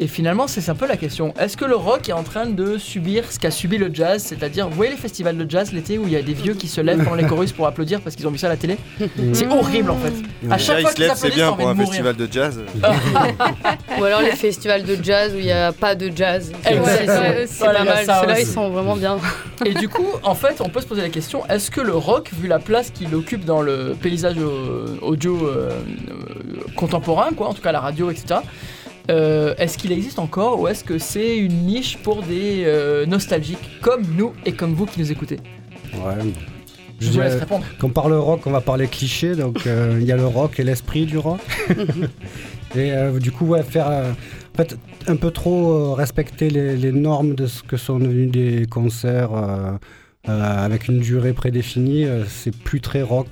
Et 0.02 0.08
finalement, 0.08 0.48
c'est 0.48 0.70
un 0.70 0.76
peu 0.76 0.88
la 0.88 0.96
question. 0.96 1.34
Est-ce 1.38 1.58
que 1.58 1.66
le 1.66 1.76
rock 1.76 2.08
est 2.08 2.14
en 2.14 2.24
train 2.24 2.46
de 2.46 2.78
subir 2.78 3.30
ce 3.34 3.38
qu'a 3.38 3.52
subi 3.52 3.78
le 3.78 3.94
jazz? 3.94 4.24
C'est-à-dire, 4.24 4.70
vous 4.70 4.76
voyez 4.76 4.92
les 4.92 4.98
festivals 4.98 5.38
de 5.38 5.50
jazz 5.50 5.74
l'été 5.74 5.98
où 5.98 6.08
il 6.08 6.14
y 6.14 6.16
a 6.16 6.22
des 6.22 6.32
vieux 6.34 6.54
qui 6.54 6.70
se 6.70 6.80
lèvent 6.80 7.04
pendant 7.04 7.18
les 7.18 7.26
chorus 7.26 7.52
pour 7.52 7.68
applaudir 7.68 8.00
parce 8.00 8.16
qu'ils 8.16 8.26
ont 8.26 8.32
vu 8.32 8.38
ça 8.38 8.48
à 8.48 8.52
la 8.52 8.56
télé? 8.56 8.78
C'est 9.34 9.46
horrible 9.48 9.90
en 9.92 9.98
fait. 9.98 10.14
À 10.50 10.58
chaque 10.58 10.80
fois 10.80 10.92
se 10.92 10.96
qu'ils 10.96 11.12
c'est 11.16 11.34
bien 11.36 11.52
pour 11.52 11.68
un 11.68 11.74
mourir. 11.74 11.90
festival 11.90 12.16
de 12.16 12.30
jazz. 12.32 12.62
Ou 14.00 14.04
alors 14.06 14.22
les 14.22 14.32
festivals 14.32 14.84
de 14.84 14.98
jazz 15.04 15.34
où 15.36 15.38
il 15.38 15.44
n'y 15.46 15.52
a 15.52 15.74
pas 15.74 15.96
de 15.96 16.10
jazz. 16.16 16.54
Ouais, 16.66 16.80
c'est- 17.46 17.58
Voilà, 17.60 17.80
pas 17.80 17.86
mal. 17.86 18.06
Ceux-là, 18.06 18.40
ils 18.40 18.48
sont 18.48 18.70
vraiment 18.70 18.96
bien. 18.96 19.18
Et 19.66 19.74
du 19.74 19.90
coup, 19.90 20.08
en 20.24 20.36
fait, 20.36 20.62
on 20.62 20.70
peut 20.70 20.80
se 20.80 20.88
poser 20.88 21.02
la 21.02 21.10
question 21.10 21.46
est-ce 21.48 21.70
que 21.70 21.82
le 21.82 21.94
rock, 21.94 22.30
vu 22.40 22.48
la 22.48 22.60
place 22.60 22.92
qu'il 22.92 23.14
occupe 23.16 23.44
dans 23.44 23.62
le 23.62 23.98
paysage 24.02 24.38
audio 25.02 25.36
euh, 25.46 25.72
euh, 26.10 26.62
contemporain, 26.78 27.32
quoi, 27.36 27.50
en 27.50 27.54
tout 27.54 27.62
cas 27.62 27.74
la 27.74 27.82
radio, 27.82 28.10
etc., 28.10 28.40
euh, 29.10 29.54
est-ce 29.58 29.78
qu'il 29.78 29.92
existe 29.92 30.20
encore 30.20 30.60
ou 30.60 30.68
est-ce 30.68 30.84
que 30.84 30.98
c'est 30.98 31.38
une 31.38 31.66
niche 31.66 31.98
pour 31.98 32.22
des 32.24 32.64
euh, 32.66 33.06
nostalgiques 33.06 33.80
comme 33.82 34.04
nous 34.18 34.34
et 34.46 34.52
comme 34.54 34.74
vous 34.74 34.86
qui 34.86 35.00
nous 35.00 35.12
écoutez? 35.12 35.38
Ouais. 35.96 36.14
Je 37.00 37.06
Je 37.08 37.12
vous 37.14 37.20
laisse 37.22 37.36
répondre. 37.36 37.66
Quand 37.80 37.88
on 37.88 37.92
parle 37.92 38.14
rock, 38.14 38.42
on 38.46 38.52
va 38.52 38.60
parler 38.62 38.88
cliché, 38.88 39.34
donc 39.36 39.66
euh, 39.68 39.98
il 40.02 40.06
y 40.06 40.12
a 40.12 40.18
le 40.18 40.26
rock 40.28 40.60
et 40.60 40.64
l'esprit 40.64 41.06
du 41.06 41.18
rock. 41.18 41.40
et 42.76 42.92
euh, 42.92 43.20
du 43.20 43.32
coup, 43.32 43.46
ouais, 43.46 43.64
faire 43.64 43.90
euh, 43.90 44.12
en 44.54 44.58
fait, 44.58 44.78
un 45.08 45.16
peu 45.16 45.32
trop 45.32 45.72
euh, 45.72 45.94
respecter 45.94 46.50
les, 46.50 46.76
les 46.76 46.92
normes 46.92 47.36
de 47.36 47.48
ce 47.48 47.64
que 47.64 47.78
sont 47.78 48.00
devenus 48.00 48.32
des 48.32 48.66
concerts 48.70 49.34
euh, 49.34 49.72
euh, 50.28 50.66
avec 50.66 50.88
une 50.90 51.00
durée 51.00 51.32
prédéfinie, 51.34 52.04
euh, 52.06 52.26
c'est 52.28 52.54
plus 52.56 52.82
très 52.82 53.02
rock. 53.02 53.30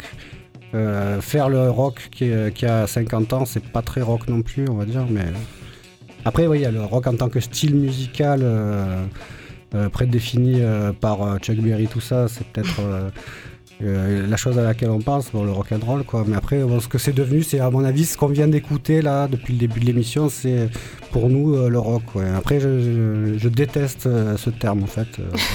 Euh, 0.73 1.21
faire 1.21 1.49
le 1.49 1.69
rock 1.69 2.09
qui, 2.11 2.25
est- 2.25 2.53
qui 2.53 2.65
a 2.65 2.87
50 2.87 3.33
ans, 3.33 3.45
c'est 3.45 3.63
pas 3.63 3.81
très 3.81 4.01
rock 4.01 4.27
non 4.27 4.41
plus, 4.41 4.65
on 4.69 4.75
va 4.75 4.85
dire, 4.85 5.05
mais 5.09 5.25
après, 6.27 6.47
oui, 6.47 6.59
il 6.59 6.61
y 6.61 6.65
a 6.65 6.71
le 6.71 6.83
rock 6.83 7.07
en 7.07 7.15
tant 7.15 7.29
que 7.29 7.39
style 7.39 7.75
musical. 7.75 8.39
euh, 8.43 9.03
euh, 9.75 9.89
prédéfini 9.89 10.61
euh, 10.61 10.93
par 10.93 11.21
euh, 11.23 11.37
Chuck 11.39 11.57
Berry, 11.57 11.87
tout 11.87 11.99
ça, 11.99 12.27
c'est 12.29 12.47
peut-être 12.47 12.79
la 13.81 14.37
chose 14.37 14.57
à 14.57 14.63
laquelle 14.63 14.89
on 14.89 15.01
pense, 15.01 15.29
bon, 15.31 15.43
le 15.43 15.51
rock 15.51 15.67
and 15.73 15.85
roll, 15.85 16.03
quoi. 16.03 16.23
Mais 16.25 16.35
après, 16.37 16.57
bon, 16.63 16.79
ce 16.79 16.87
que 16.87 16.97
c'est 16.97 17.11
devenu, 17.13 17.43
c'est 17.43 17.59
à 17.59 17.69
mon 17.69 17.83
avis 17.83 18.05
ce 18.05 18.17
qu'on 18.17 18.27
vient 18.27 18.47
d'écouter 18.47 19.01
là 19.03 19.27
depuis 19.27 19.53
le 19.53 19.59
début 19.59 19.79
de 19.81 19.85
l'émission, 19.85 20.29
c'est 20.29 20.69
pour 21.11 21.29
nous 21.29 21.67
le 21.69 21.77
rock. 21.77 22.01
ouais. 22.15 22.29
Après, 22.35 22.59
je, 22.61 22.79
je- 22.79 23.37
je 23.37 23.49
déteste 23.49 24.03
ce 24.37 24.49
terme 24.49 24.83
en 24.83 24.87
fait, 24.87 25.07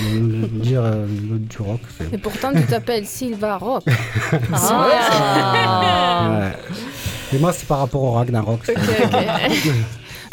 dire 0.62 0.82
du 1.30 1.56
rock. 1.60 1.80
Et 2.12 2.18
pourtant, 2.18 2.52
tu 2.54 2.62
t'appelles 2.64 3.06
Silva 3.06 3.56
Rock. 3.56 3.84
Ah. 4.52 6.30
Ouais. 6.38 6.52
Et 7.34 7.38
moi, 7.40 7.52
c'est 7.52 7.66
par 7.66 7.78
rapport 7.78 8.02
au 8.02 8.12
Ragnarok. 8.12 8.60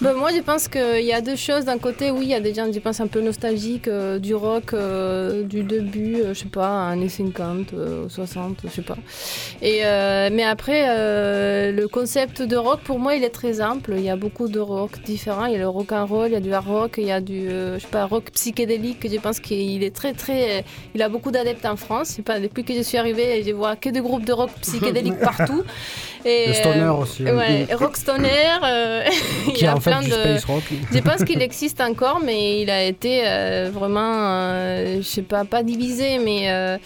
Bah, 0.01 0.13
moi, 0.13 0.29
je 0.33 0.39
pense 0.39 0.69
qu'il 0.69 1.03
y 1.03 1.12
a 1.12 1.19
deux 1.19 1.35
choses. 1.35 1.65
D'un 1.65 1.77
côté, 1.77 2.09
oui, 2.09 2.21
il 2.23 2.29
y 2.29 2.33
a 2.33 2.39
des 2.39 2.53
gens, 2.53 2.71
je 2.71 2.79
pense, 2.79 3.01
un 3.01 3.07
peu 3.07 3.19
nostalgiques 3.19 3.89
euh, 3.89 4.17
du 4.17 4.33
rock 4.33 4.73
euh, 4.73 5.43
du 5.43 5.62
début, 5.63 6.21
euh, 6.21 6.33
je 6.33 6.39
sais 6.39 6.45
pas, 6.45 6.88
années 6.88 7.09
50, 7.09 7.73
euh, 7.73 8.07
60, 8.07 8.59
je 8.63 8.69
sais 8.69 8.81
pas. 8.81 8.95
Et, 9.62 9.81
euh, 9.83 10.29
mais 10.31 10.45
après, 10.45 10.85
euh, 10.88 11.73
le 11.73 11.88
concept 11.89 12.41
de 12.41 12.55
rock, 12.55 12.79
pour 12.85 12.97
moi, 12.97 13.15
il 13.15 13.25
est 13.25 13.29
très 13.29 13.62
ample. 13.62 13.93
Il 13.97 14.03
y 14.03 14.09
a 14.09 14.15
beaucoup 14.15 14.47
de 14.47 14.59
rock 14.62 15.01
différents. 15.03 15.47
Il 15.47 15.51
y 15.53 15.55
a 15.55 15.59
le 15.59 15.67
rock 15.67 15.91
and 15.91 16.05
roll, 16.05 16.27
il 16.29 16.33
y 16.33 16.38
a 16.38 16.39
du 16.39 16.53
hard 16.53 16.67
rock, 16.67 16.95
il 16.97 17.05
y 17.07 17.12
a 17.12 17.19
du, 17.19 17.49
euh, 17.49 17.75
je 17.77 17.81
sais 17.81 17.88
pas, 17.91 18.05
rock 18.05 18.31
psychédélique. 18.31 19.05
Je 19.12 19.19
pense 19.19 19.41
qu'il 19.41 19.83
est 19.83 19.93
très, 19.93 20.13
très. 20.13 20.63
Il 20.95 21.01
a 21.01 21.09
beaucoup 21.09 21.31
d'adeptes 21.31 21.65
en 21.65 21.75
France. 21.75 22.12
Je 22.12 22.13
sais 22.15 22.21
pas, 22.21 22.39
depuis 22.39 22.63
que 22.63 22.73
je 22.73 22.81
suis 22.83 22.97
arrivée, 22.97 23.43
je 23.45 23.51
vois 23.51 23.75
que 23.75 23.89
des 23.89 23.99
groupes 23.99 24.23
de 24.23 24.31
rock 24.31 24.51
psychédélique 24.62 25.19
partout. 25.21 25.63
Et, 26.25 26.47
Le 26.47 26.53
stoner 26.53 26.79
euh, 26.81 26.93
aussi. 26.93 27.23
Ouais, 27.23 27.67
rock 27.73 27.95
stoner. 27.97 28.27
euh, 28.63 29.03
il 29.47 29.53
Qui 29.53 29.63
y 29.63 29.65
est 29.65 29.69
a 29.69 29.75
en 29.75 29.79
fait 29.79 29.88
plein 29.89 30.02
de. 30.02 30.39
Je 30.91 30.99
pense 30.99 31.23
qu'il 31.23 31.41
existe 31.41 31.82
encore, 31.82 32.21
mais 32.23 32.62
il 32.62 32.69
a 32.69 32.84
été 32.84 33.23
euh, 33.25 33.69
vraiment, 33.73 34.13
euh, 34.13 34.97
je 34.97 35.08
sais 35.08 35.21
pas, 35.21 35.45
pas 35.45 35.63
divisé, 35.63 36.19
mais 36.19 36.49
euh, 36.49 36.78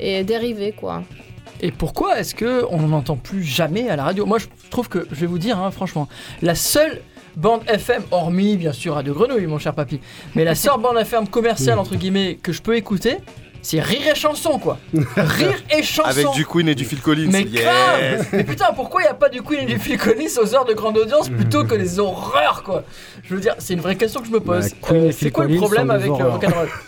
et 0.00 0.24
dérivé 0.24 0.72
quoi. 0.72 1.02
Et 1.60 1.70
pourquoi 1.70 2.18
est-ce 2.18 2.34
que 2.34 2.64
on 2.70 2.78
n'en 2.78 2.98
entend 2.98 3.16
plus 3.16 3.44
jamais 3.44 3.88
à 3.88 3.96
la 3.96 4.04
radio? 4.04 4.26
Moi, 4.26 4.38
je 4.38 4.46
trouve 4.70 4.88
que, 4.88 5.06
je 5.12 5.20
vais 5.20 5.26
vous 5.26 5.38
dire, 5.38 5.58
hein, 5.58 5.70
franchement, 5.70 6.08
la 6.42 6.56
seule 6.56 7.00
bande 7.36 7.62
FM, 7.68 8.02
hormis 8.10 8.56
bien 8.56 8.72
sûr 8.72 8.94
Radio 8.94 9.14
Grenouille, 9.14 9.46
mon 9.46 9.58
cher 9.58 9.74
papy, 9.74 10.00
mais 10.34 10.44
la 10.44 10.54
seule 10.54 10.80
bande 10.80 10.98
FM 10.98 11.28
commerciale 11.28 11.78
entre 11.78 11.96
guillemets 11.96 12.38
que 12.42 12.52
je 12.52 12.60
peux 12.60 12.76
écouter, 12.76 13.18
c'est 13.62 13.80
Rire 13.80 14.08
et 14.12 14.14
chanson, 14.14 14.58
quoi. 14.58 14.78
Rire 15.16 15.62
et 15.70 15.82
chanson. 15.82 16.08
Avec 16.08 16.30
du 16.34 16.44
Queen 16.44 16.68
et 16.68 16.74
du 16.74 16.84
Phil 16.84 17.00
Collins. 17.00 17.28
Mais 17.30 17.42
yes. 17.42 17.62
grave 17.62 18.26
Mais 18.32 18.44
putain, 18.44 18.72
pourquoi 18.74 19.02
il 19.02 19.04
n'y 19.04 19.10
a 19.10 19.14
pas 19.14 19.28
du 19.28 19.40
Queen 19.42 19.60
et 19.60 19.66
du 19.66 19.78
Phil 19.78 19.96
Collins 19.98 20.26
aux 20.42 20.54
heures 20.54 20.64
de 20.64 20.74
grande 20.74 20.98
audience 20.98 21.28
plutôt 21.28 21.64
que 21.64 21.74
les 21.74 21.98
horreurs, 21.98 22.62
quoi? 22.64 22.82
Je 23.22 23.34
veux 23.34 23.40
dire, 23.40 23.54
c'est 23.58 23.74
une 23.74 23.80
vraie 23.80 23.96
question 23.96 24.20
que 24.20 24.26
je 24.26 24.32
me 24.32 24.40
pose. 24.40 24.70
Bah, 24.88 24.96
et 24.96 25.12
c'est 25.12 25.30
quoi 25.30 25.46
le 25.46 25.56
problème 25.56 25.90
avec 25.90 26.08
euh, 26.08 26.12
horreurs. 26.12 26.32
rock'n'roll? 26.34 26.68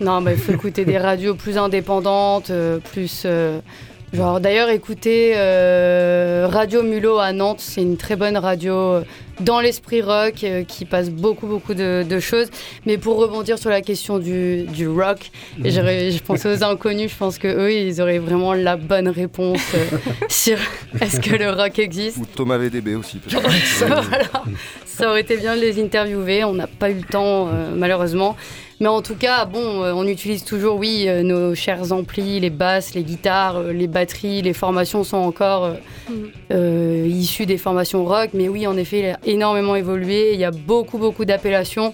Non, 0.00 0.20
mais 0.20 0.34
il 0.34 0.38
faut 0.38 0.52
écouter 0.52 0.84
des 0.84 0.96
radios 0.96 1.34
plus 1.34 1.58
indépendantes, 1.58 2.50
euh, 2.50 2.78
plus. 2.78 3.22
euh, 3.24 3.58
genre, 4.12 4.38
d'ailleurs, 4.38 4.68
écouter 4.68 5.32
euh, 5.36 6.46
Radio 6.48 6.84
Mulot 6.84 7.18
à 7.18 7.32
Nantes, 7.32 7.58
c'est 7.60 7.82
une 7.82 7.96
très 7.96 8.14
bonne 8.14 8.36
radio 8.36 8.74
euh, 8.74 9.02
dans 9.40 9.60
l'esprit 9.60 10.02
rock 10.02 10.42
euh, 10.44 10.64
qui 10.64 10.84
passe 10.84 11.10
beaucoup, 11.10 11.46
beaucoup 11.46 11.74
de, 11.74 12.04
de 12.08 12.20
choses. 12.20 12.48
Mais 12.86 12.98
pour 12.98 13.16
rebondir 13.18 13.58
sur 13.58 13.70
la 13.70 13.80
question 13.80 14.18
du, 14.18 14.64
du 14.64 14.88
rock, 14.88 15.30
j'aurais- 15.64 16.10
je 16.10 16.22
pense 16.22 16.44
aux 16.46 16.64
inconnus, 16.64 17.10
je 17.12 17.16
pense 17.16 17.38
que 17.38 17.48
eux, 17.48 17.72
ils 17.72 18.00
auraient 18.00 18.18
vraiment 18.18 18.52
la 18.54 18.76
bonne 18.76 19.08
réponse 19.08 19.60
euh, 19.74 19.96
sur 20.28 20.58
est-ce 21.00 21.20
que 21.20 21.36
le 21.36 21.50
rock 21.50 21.78
existe. 21.78 22.16
Ou 22.18 22.26
Thomas 22.26 22.58
VDB 22.58 22.94
aussi. 22.94 23.20
Voilà. 23.78 24.02
Ça 24.86 25.10
aurait 25.10 25.20
été 25.20 25.36
bien 25.36 25.54
de 25.54 25.60
les 25.60 25.80
interviewer. 25.80 26.42
On 26.44 26.54
n'a 26.54 26.66
pas 26.66 26.90
eu 26.90 26.94
le 26.94 27.02
temps, 27.02 27.48
euh, 27.48 27.70
malheureusement. 27.76 28.36
Mais 28.80 28.86
en 28.88 29.02
tout 29.02 29.16
cas, 29.16 29.44
bon, 29.44 29.82
euh, 29.82 29.92
on 29.92 30.06
utilise 30.06 30.44
toujours, 30.44 30.76
oui, 30.76 31.06
euh, 31.08 31.22
nos 31.24 31.54
chers 31.56 31.90
amplis, 31.92 32.38
les 32.38 32.50
basses, 32.50 32.94
les 32.94 33.02
guitares, 33.02 33.56
euh, 33.56 33.72
les 33.72 33.88
batteries, 33.88 34.40
les 34.42 34.52
formations 34.52 35.02
sont 35.02 35.16
encore 35.16 35.74
Mm. 36.08 36.12
euh, 36.52 37.04
issues 37.08 37.44
des 37.46 37.58
formations 37.58 38.04
rock. 38.04 38.30
Mais 38.34 38.48
oui, 38.48 38.66
en 38.66 38.76
effet, 38.76 39.00
il 39.00 39.06
a 39.06 39.18
énormément 39.26 39.74
évolué. 39.74 40.32
Il 40.34 40.40
y 40.40 40.44
a 40.44 40.52
beaucoup, 40.52 40.98
beaucoup 40.98 41.24
d'appellations. 41.24 41.92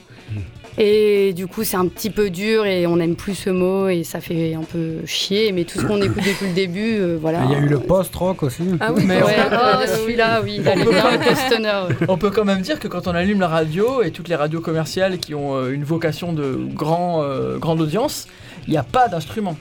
Et 0.77 1.33
du 1.35 1.47
coup, 1.47 1.63
c'est 1.63 1.77
un 1.77 1.87
petit 1.87 2.11
peu 2.11 2.31
dur 2.31 2.67
et 2.67 2.87
on 2.87 2.97
n'aime 2.97 3.15
plus 3.15 3.35
ce 3.37 3.51
mot 3.51 3.89
et 3.89 4.03
ça 4.03 4.21
fait 4.21 4.55
un 4.55 4.63
peu 4.65 4.99
chier. 5.07 5.53
Mais 5.53 5.65
tout 5.65 5.79
ce 5.81 5.87
qu'on 5.87 6.03
écoute 6.03 6.17
depuis 6.27 6.49
le 6.49 6.53
début, 6.53 6.97
euh, 6.99 7.17
voilà. 7.21 7.43
Il 7.45 7.53
y 7.53 7.55
a 7.55 7.59
eu 7.59 7.69
le 7.69 7.79
post-rock 7.79 8.43
aussi. 8.43 8.65
Ah 8.81 8.93
oui, 8.93 9.05
Mais 9.07 9.23
Ouais, 9.23 9.37
ah, 9.51 9.81
celui-là, 9.87 10.41
oui, 10.43 10.57
il 10.61 10.69
allait 10.69 10.85
bien, 10.85 11.05
ouais. 11.13 11.95
On 12.09 12.19
peut 12.19 12.31
quand 12.31 12.45
même 12.45 12.61
dire 12.61 12.81
que 12.81 12.89
quand 12.89 13.07
on 13.07 13.13
allume 13.15 13.41
la 13.41 13.49
radio 13.49 14.03
et 14.03 14.11
toutes 14.11 14.29
les 14.29 14.35
radios 14.37 14.61
commerciales 14.61 15.19
qui 15.19 15.35
ont 15.35 15.55
euh, 15.57 15.71
une 15.73 15.85
vocation 15.85 16.33
de 16.33 16.59
grand, 16.75 17.23
euh, 17.23 17.57
grande 17.59 17.81
audience, 17.81 18.27
il 18.67 18.71
n'y 18.73 18.77
a 18.79 18.83
pas 18.83 19.07
d'instrument. 19.09 19.57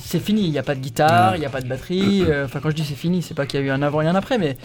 C'est 0.00 0.20
fini, 0.22 0.42
il 0.44 0.50
n'y 0.50 0.58
a 0.58 0.62
pas 0.62 0.74
de 0.74 0.80
guitare, 0.80 1.36
il 1.36 1.40
n'y 1.40 1.46
a 1.46 1.50
pas 1.50 1.60
de 1.60 1.66
batterie. 1.68 2.22
euh, 2.28 2.44
Enfin, 2.44 2.60
quand 2.62 2.70
je 2.70 2.74
dis 2.76 2.84
c'est 2.84 2.94
fini, 2.94 3.20
c'est 3.22 3.34
pas 3.34 3.46
qu'il 3.46 3.60
y 3.60 3.62
a 3.62 3.66
eu 3.66 3.70
un 3.70 3.82
avant 3.82 4.00
et 4.00 4.06
un 4.06 4.14
après, 4.14 4.38
mais 4.38 4.56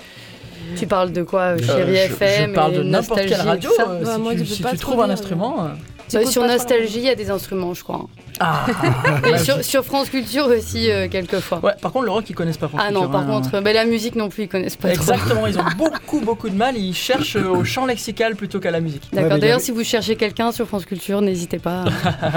Tu 0.78 0.88
parles 0.88 1.12
de 1.12 1.23
quoi, 1.23 1.41
euh, 1.41 1.58
Chérie 1.60 1.95
je, 1.95 2.13
FM 2.13 2.49
je 2.52 2.56
parle 2.56 2.73
de 2.73 2.84
n'importe 2.84 3.21
quelle 3.26 3.41
radio. 3.41 3.69
tout 3.69 3.76
ça 3.76 3.89
euh, 3.89 4.04
Bah, 4.04 4.12
si 4.15 4.21
moi, 4.21 4.36
tu, 4.36 4.45
si 4.45 4.62
pas 4.63 4.71
tu 4.71 4.78
trouves 4.78 5.02
un 5.02 5.10
instrument. 5.10 5.65
euh, 5.65 5.67
Bah, 6.13 6.26
sur 6.26 6.43
Nostalgie, 6.45 6.97
il 6.97 7.04
y 7.06 7.10
a 7.10 7.15
des 7.15 7.30
instruments, 7.32 7.73
je 7.73 7.84
crois. 7.84 8.08
Ah 8.39 8.65
Et 9.34 9.38
sur, 9.38 9.63
sur 9.63 9.86
France 9.86 10.10
Culture 10.10 10.47
aussi, 10.47 10.89
euh, 10.89 11.08
quelquefois. 11.08 11.60
Ouais, 11.63 11.73
par 11.82 11.91
contre, 11.91 12.06
le 12.06 12.12
rock, 12.12 12.26
ils 12.30 12.36
connaissent 12.36 12.58
pas 12.58 12.67
France 12.67 12.82
ah 12.84 12.91
non, 12.91 13.02
Culture, 13.02 13.12
par 13.12 13.21
hein. 13.30 13.41
contre, 13.41 13.62
bah, 13.62 13.73
la 13.73 13.86
musique 13.86 14.15
non 14.15 14.30
plus, 14.30 14.43
ils 14.43 14.47
connaissent 14.49 14.76
pas 14.76 14.89
trop. 14.89 14.97
Exactement, 15.02 15.47
ils 15.47 15.58
ont 15.60 15.63
beaucoup, 15.78 16.19
beaucoup 16.19 16.49
de 16.49 16.56
mal. 16.56 16.76
Ils 16.78 16.95
cherchent 16.95 17.36
euh, 17.36 17.47
au 17.47 17.63
champ 17.63 17.86
lexical 17.86 18.36
plutôt 18.36 18.60
qu'à 18.60 18.71
la 18.71 18.80
musique. 18.80 19.04
D'accord, 19.13 19.34
Ouais, 19.34 19.39
d'ailleurs, 19.39 19.60
si 19.62 19.71
vous 19.71 19.84
cherchez 19.84 20.15
quelqu'un 20.15 20.52
sur 20.52 20.67
France 20.67 20.86
Culture, 20.86 21.21
n'hésitez 21.21 21.60
pas. 21.60 21.86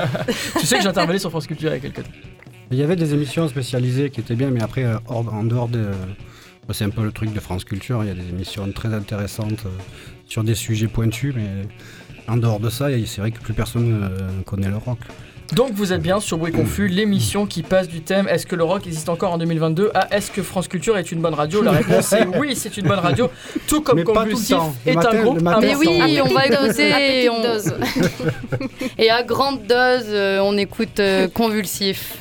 tu 0.60 0.66
sais 0.66 0.76
que 0.76 0.82
j'intervenais 0.82 1.18
sur 1.18 1.30
France 1.30 1.46
Culture 1.46 1.70
il 1.70 1.74
y 1.74 1.76
a 1.76 1.80
quelques 1.80 2.02
temps. 2.04 2.10
Il 2.70 2.78
y 2.78 2.82
avait 2.82 2.96
des 2.96 3.14
émissions 3.14 3.46
spécialisées 3.48 4.10
qui 4.10 4.20
étaient 4.20 4.34
bien, 4.34 4.50
mais 4.50 4.62
après, 4.62 4.84
euh, 4.84 4.96
hors- 5.08 5.32
en 5.32 5.44
dehors 5.44 5.68
de. 5.68 5.86
Bah, 6.68 6.74
c'est 6.74 6.84
un 6.84 6.90
peu 6.90 7.02
le 7.04 7.12
truc 7.12 7.32
de 7.32 7.40
France 7.40 7.64
Culture. 7.64 8.02
Il 8.02 8.08
y 8.08 8.10
a 8.10 8.14
des 8.14 8.28
émissions 8.28 8.70
très 8.72 8.92
intéressantes 8.92 9.64
euh, 9.66 9.70
sur 10.26 10.44
des 10.44 10.54
sujets 10.54 10.88
pointus, 10.88 11.32
mais 11.36 11.46
en 12.28 12.36
dehors 12.36 12.60
de 12.60 12.70
ça, 12.70 12.86
c'est 13.06 13.20
vrai 13.20 13.30
que 13.30 13.38
plus 13.40 13.54
personne 13.54 14.00
euh, 14.02 14.28
connaît 14.44 14.68
le 14.68 14.76
rock. 14.76 14.98
Donc 15.52 15.70
vous 15.74 15.92
êtes 15.92 16.02
bien 16.02 16.18
sur 16.18 16.38
Bruit 16.38 16.50
Confus, 16.50 16.88
l'émission 16.88 17.46
qui 17.46 17.62
passe 17.62 17.86
du 17.86 18.00
thème 18.00 18.26
Est-ce 18.26 18.46
que 18.46 18.56
le 18.56 18.64
rock 18.64 18.84
existe 18.84 19.08
encore 19.08 19.30
en 19.32 19.38
2022 19.38 19.92
à 19.94 20.12
Est-ce 20.12 20.32
que 20.32 20.42
France 20.42 20.66
Culture 20.66 20.98
est 20.98 21.12
une 21.12 21.20
bonne 21.20 21.34
radio? 21.34 21.62
La 21.62 21.70
réponse 21.70 22.12
est 22.14 22.26
oui, 22.36 22.56
c'est 22.56 22.76
une 22.76 22.88
bonne 22.88 22.98
radio. 22.98 23.30
Tout 23.68 23.80
comme 23.80 24.02
Convulsif 24.02 24.56
est 24.84 24.94
matin- 24.94 25.10
un 25.12 25.22
groupe 25.22 25.40
matin, 25.40 25.60
Mais 25.60 25.76
oui, 25.76 26.20
on 26.20 26.34
va 26.34 26.48
doser. 26.48 27.28
on- 27.30 27.42
dose. 27.42 27.74
Et 28.98 29.08
à 29.08 29.22
grande 29.22 29.60
dose, 29.68 30.06
euh, 30.08 30.40
on 30.42 30.56
écoute 30.58 30.98
euh, 30.98 31.28
Convulsif. 31.28 32.16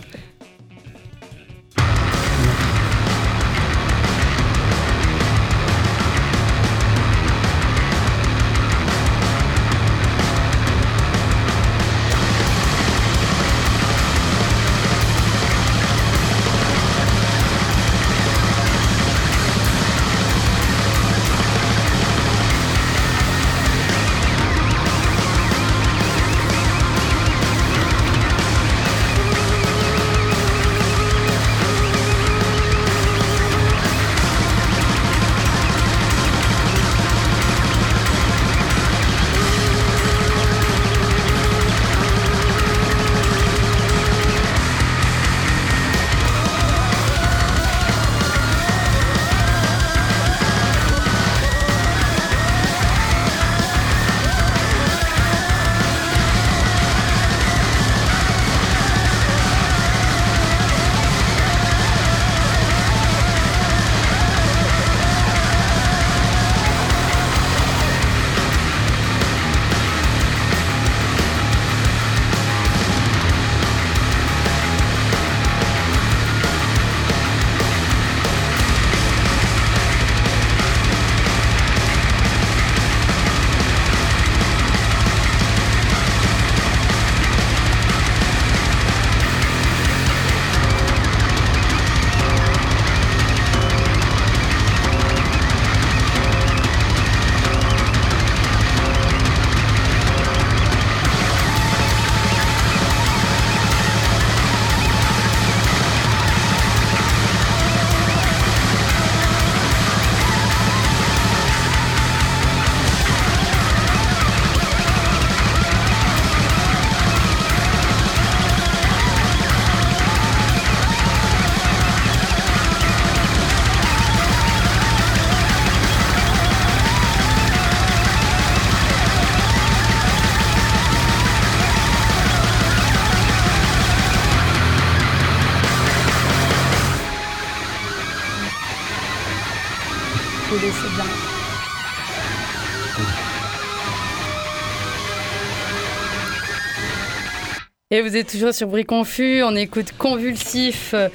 Vous 148.04 148.16
êtes 148.16 148.28
toujours 148.30 148.54
sur 148.54 148.68
Bruit 148.68 148.86
Confus, 148.86 149.42
on 149.44 149.56
écoute 149.56 149.92
Convulsif, 149.98 150.92
euh, 150.94 151.10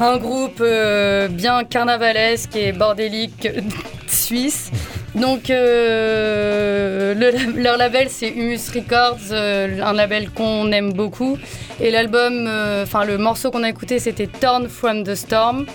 un 0.00 0.16
groupe 0.18 0.58
euh, 0.60 1.28
bien 1.28 1.64
carnavalesque 1.64 2.56
et 2.56 2.72
bordélique 2.72 3.46
euh, 3.46 3.60
suisse. 4.06 4.70
Donc 5.14 5.48
le- 5.48 7.14
leur 7.62 7.76
label 7.76 8.08
c'est 8.10 8.28
Humus 8.28 8.60
Records, 8.74 9.32
un 9.32 9.92
label 9.92 10.30
qu'on 10.30 10.70
aime 10.72 10.92
beaucoup. 10.92 11.38
Et 11.80 11.90
l'album, 11.90 12.48
enfin 12.82 13.04
le 13.04 13.16
morceau 13.18 13.50
qu'on 13.50 13.62
a 13.62 13.68
écouté 13.68 13.98
c'était 13.98 14.26
Torn 14.26 14.68
from 14.68 15.04
the 15.04 15.14
Storm. 15.14 15.66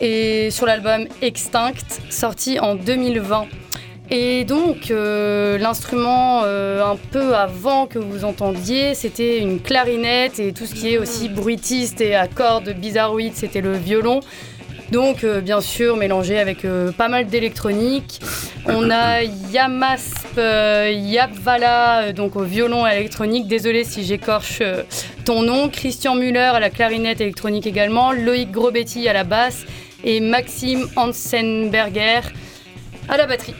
Et 0.00 0.50
sur 0.50 0.66
l'album 0.66 1.06
Extinct, 1.22 2.00
sorti 2.10 2.58
en 2.60 2.74
2020. 2.74 3.46
Et 4.10 4.44
donc, 4.44 4.90
euh, 4.90 5.56
l'instrument 5.56 6.42
euh, 6.44 6.84
un 6.84 6.96
peu 6.96 7.34
avant 7.34 7.86
que 7.86 7.98
vous 7.98 8.24
entendiez, 8.24 8.94
c'était 8.94 9.38
une 9.38 9.60
clarinette 9.60 10.38
et 10.38 10.52
tout 10.52 10.66
ce 10.66 10.74
qui 10.74 10.92
est 10.92 10.98
aussi 10.98 11.30
bruitiste 11.30 12.02
et 12.02 12.14
à 12.14 12.28
cordes 12.28 12.68
bizarroïdes, 12.74 13.34
c'était 13.34 13.62
le 13.62 13.72
violon. 13.72 14.20
Donc, 14.92 15.24
euh, 15.24 15.40
bien 15.40 15.62
sûr, 15.62 15.96
mélangé 15.96 16.38
avec 16.38 16.66
pas 16.98 17.08
mal 17.08 17.26
d'électronique. 17.26 18.20
On 18.66 18.90
a 18.90 19.22
Yamasp 19.22 20.36
Yapvala, 20.36 22.12
donc 22.12 22.36
au 22.36 22.42
violon 22.42 22.86
électronique. 22.86 23.48
Désolé 23.48 23.84
si 23.84 24.04
j'écorche 24.04 24.62
ton 25.24 25.42
nom. 25.42 25.70
Christian 25.70 26.14
Muller 26.14 26.38
à 26.38 26.60
la 26.60 26.68
clarinette 26.68 27.22
électronique 27.22 27.66
également. 27.66 28.12
Loïc 28.12 28.50
Grobetti 28.50 29.08
à 29.08 29.14
la 29.14 29.24
basse. 29.24 29.64
Et 30.04 30.20
Maxime 30.20 30.86
Hansenberger 30.96 32.20
à 33.08 33.16
la 33.16 33.26
batterie. 33.26 33.54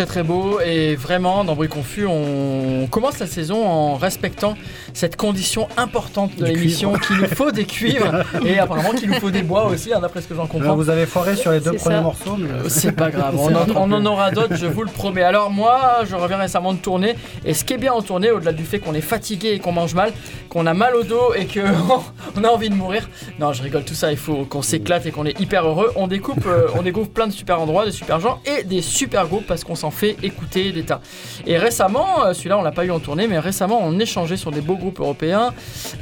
Très 0.00 0.06
très 0.06 0.22
beau. 0.22 0.60
Et 0.60 0.96
vraiment 0.96 1.44
dans 1.44 1.54
Bruit 1.54 1.68
Confus 1.68 2.06
on 2.06 2.86
commence 2.90 3.18
la 3.18 3.26
saison 3.26 3.66
en 3.66 3.96
respectant 3.96 4.56
cette 4.94 5.16
condition 5.16 5.68
importante 5.76 6.36
de 6.36 6.44
l'émission 6.44 6.92
qu'il 6.94 7.16
nous 7.16 7.26
faut 7.26 7.50
des 7.50 7.64
cuivres 7.64 8.24
et 8.44 8.58
apparemment 8.58 8.90
qu'il 8.92 9.08
nous 9.10 9.20
faut 9.20 9.30
des 9.30 9.42
bois 9.42 9.66
aussi 9.66 9.92
hein, 9.92 10.00
d'après 10.00 10.20
ce 10.20 10.26
que 10.28 10.34
j'en 10.34 10.42
Alors, 10.42 10.52
comprends. 10.52 10.74
vous 10.76 10.90
avez 10.90 11.06
foiré 11.06 11.36
sur 11.36 11.52
les 11.52 11.60
deux 11.60 11.72
premiers 11.72 11.96
ça. 11.96 12.00
morceaux, 12.02 12.36
mais 12.38 12.48
euh, 12.50 12.68
C'est 12.68 12.92
pas 12.92 13.10
grave, 13.10 13.34
on 13.38 13.54
en, 13.54 13.66
on 13.76 13.92
en 13.92 14.06
aura 14.06 14.30
d'autres, 14.30 14.56
je 14.56 14.66
vous 14.66 14.82
le 14.82 14.90
promets. 14.90 15.22
Alors 15.22 15.50
moi, 15.50 16.00
je 16.08 16.14
reviens 16.16 16.38
récemment 16.38 16.72
de 16.72 16.78
tournée, 16.78 17.14
et 17.44 17.54
ce 17.54 17.64
qui 17.64 17.74
est 17.74 17.78
bien 17.78 17.92
en 17.92 18.02
tournée, 18.02 18.30
au-delà 18.30 18.52
du 18.52 18.64
fait 18.64 18.78
qu'on 18.78 18.94
est 18.94 19.00
fatigué 19.00 19.50
et 19.50 19.58
qu'on 19.58 19.72
mange 19.72 19.94
mal, 19.94 20.12
qu'on 20.48 20.66
a 20.66 20.74
mal 20.74 20.94
au 20.96 21.02
dos 21.02 21.34
et 21.34 21.46
qu'on 21.46 22.44
a 22.44 22.48
envie 22.48 22.70
de 22.70 22.74
mourir, 22.74 23.08
non, 23.38 23.52
je 23.52 23.62
rigole, 23.62 23.84
tout 23.84 23.94
ça, 23.94 24.10
il 24.10 24.18
faut 24.18 24.44
qu'on 24.44 24.62
s'éclate 24.62 25.06
et 25.06 25.10
qu'on 25.10 25.26
est 25.26 25.38
hyper 25.40 25.66
heureux. 25.66 25.92
On 25.96 26.06
découpe, 26.06 26.44
euh, 26.46 26.66
on 26.76 26.82
découvre 26.82 27.08
plein 27.08 27.26
de 27.26 27.32
super 27.32 27.60
endroits, 27.60 27.86
de 27.86 27.90
super 27.90 28.20
gens 28.20 28.40
et 28.46 28.64
des 28.64 28.82
super 28.82 29.26
groupes 29.26 29.46
parce 29.46 29.64
qu'on 29.64 29.74
s'en 29.74 29.90
fait 29.90 30.16
écouter 30.22 30.72
des 30.72 30.82
tas. 30.82 31.00
Et 31.46 31.56
récemment, 31.58 32.24
euh, 32.24 32.32
celui-là 32.34 32.58
on 32.58 32.62
l'a 32.62 32.72
pas 32.72 32.84
eu 32.84 32.90
en 32.90 32.98
tournée, 33.00 33.26
mais 33.28 33.38
récemment 33.38 33.80
on 33.82 33.98
échangeait 33.98 34.36
sur 34.36 34.50
des 34.50 34.60
beaux 34.60 34.76
groupes 34.80 34.98
européens 34.98 35.54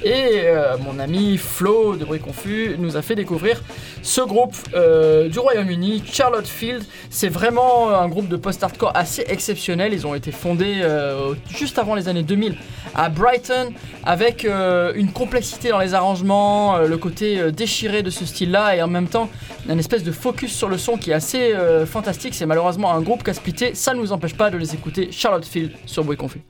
et 0.02 0.40
euh, 0.44 0.78
mon 0.78 0.98
ami 0.98 1.36
Flo 1.36 1.96
de 1.96 2.04
Bruit 2.04 2.20
Confus 2.20 2.76
nous 2.78 2.96
a 2.96 3.02
fait 3.02 3.14
découvrir 3.14 3.62
ce 4.02 4.22
groupe 4.22 4.56
euh, 4.74 5.28
du 5.28 5.38
Royaume-Uni, 5.38 6.02
Charlotte 6.10 6.46
Field. 6.46 6.84
C'est 7.10 7.28
vraiment 7.28 7.90
un 7.90 8.08
groupe 8.08 8.28
de 8.28 8.36
post-hardcore 8.36 8.92
assez 8.94 9.24
exceptionnel. 9.28 9.92
Ils 9.92 10.06
ont 10.06 10.14
été 10.14 10.32
fondés 10.32 10.80
euh, 10.80 11.34
juste 11.50 11.78
avant 11.78 11.94
les 11.94 12.08
années 12.08 12.22
2000 12.22 12.56
à 12.94 13.10
Brighton 13.10 13.72
avec 14.04 14.44
une 14.44 15.12
complexité 15.12 15.68
dans 15.68 15.78
les 15.78 15.92
arrangements, 15.92 16.78
le 16.78 16.96
côté 16.96 17.52
déchiré 17.52 18.02
de 18.02 18.08
ce 18.08 18.24
style-là 18.24 18.76
et 18.76 18.82
en 18.82 18.88
même 18.88 19.08
temps 19.08 19.28
un 19.68 19.78
espèce 19.78 20.02
de 20.02 20.12
focus 20.12 20.54
sur 20.54 20.68
le 20.68 20.78
son 20.78 20.96
qui 20.96 21.10
est 21.10 21.14
assez 21.14 21.52
fantastique. 21.84 22.34
C'est 22.34 22.46
malheureusement 22.46 22.92
un 22.92 23.02
groupe 23.02 23.28
splitté. 23.32 23.74
Ça 23.74 23.92
ne 23.92 24.00
nous 24.00 24.12
empêche 24.12 24.34
pas 24.34 24.50
de 24.50 24.56
les 24.56 24.74
écouter. 24.74 25.10
Charlotte 25.12 25.44
Field 25.44 25.72
sur 25.86 26.04
Bruit 26.04 26.16
Confus. 26.16 26.40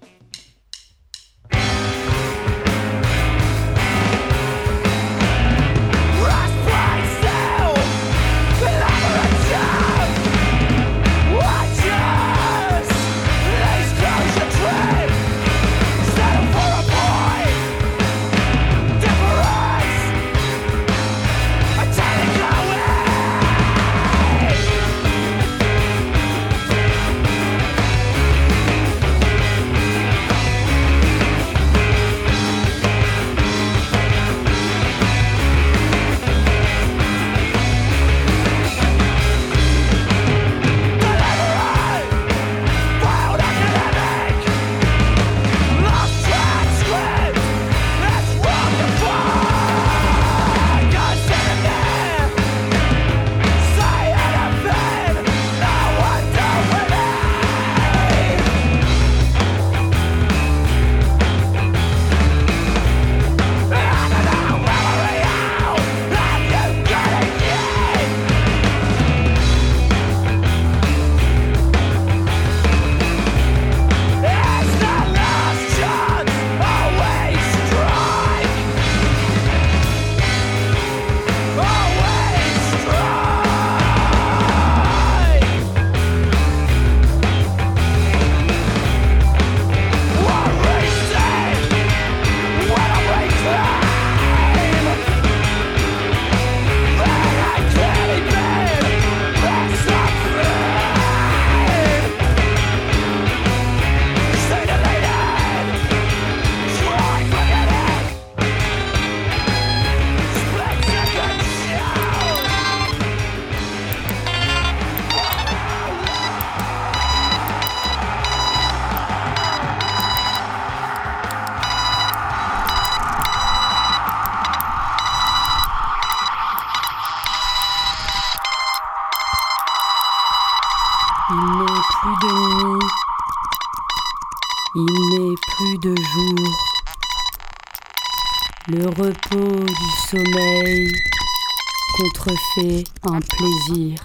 Contrefait 142.28 142.84
un 143.04 143.20
plaisir. 143.20 143.98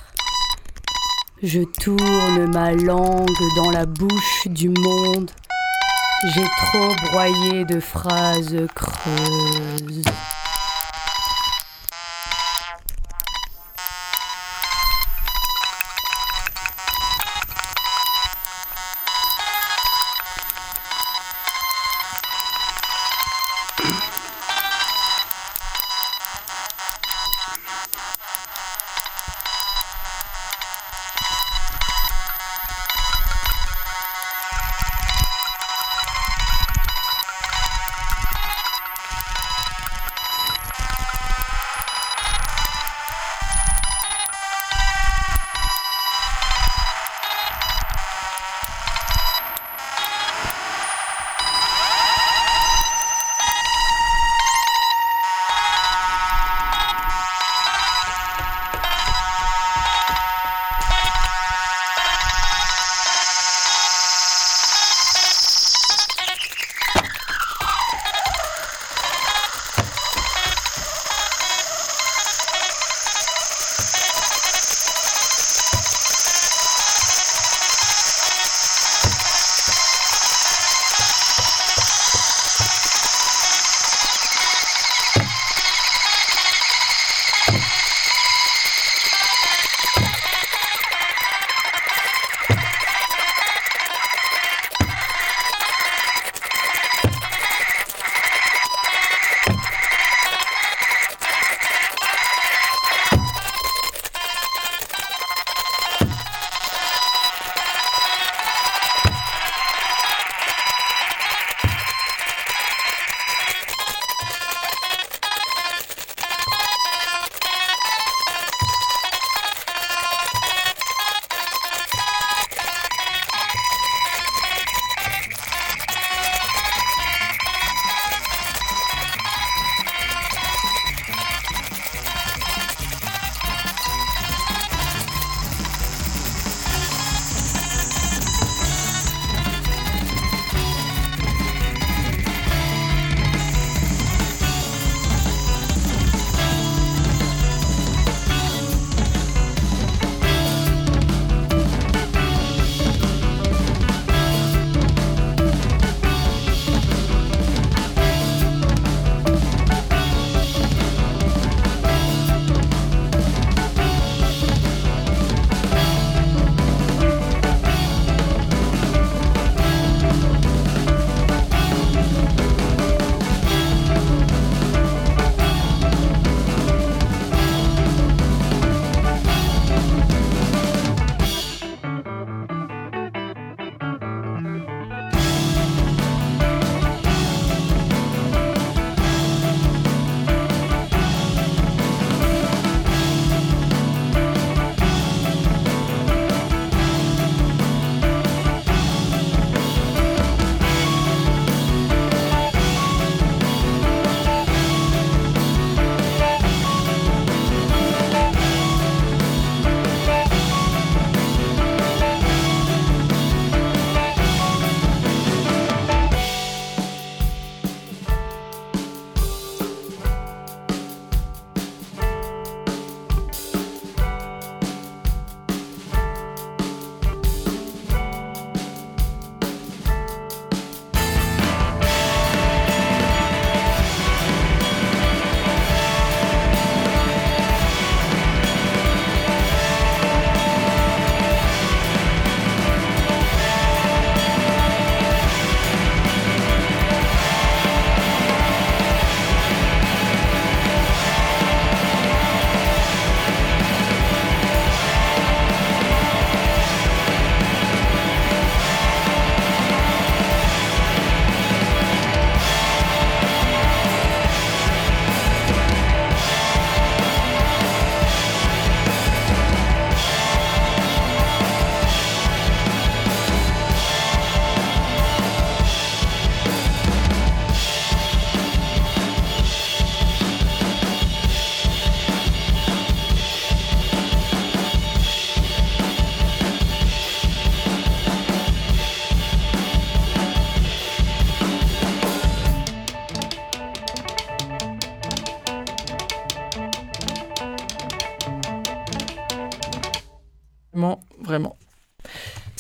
Je 1.42 1.62
tourne 1.62 2.52
ma 2.54 2.72
langue 2.72 3.28
dans 3.56 3.70
la 3.70 3.86
bouche 3.86 4.48
du 4.48 4.70
monde. 4.70 5.30
J'ai 6.34 6.46
trop 6.58 7.10
broyé 7.10 7.66
de 7.66 7.80
phrases 7.80 8.56
creuses. 8.76 10.04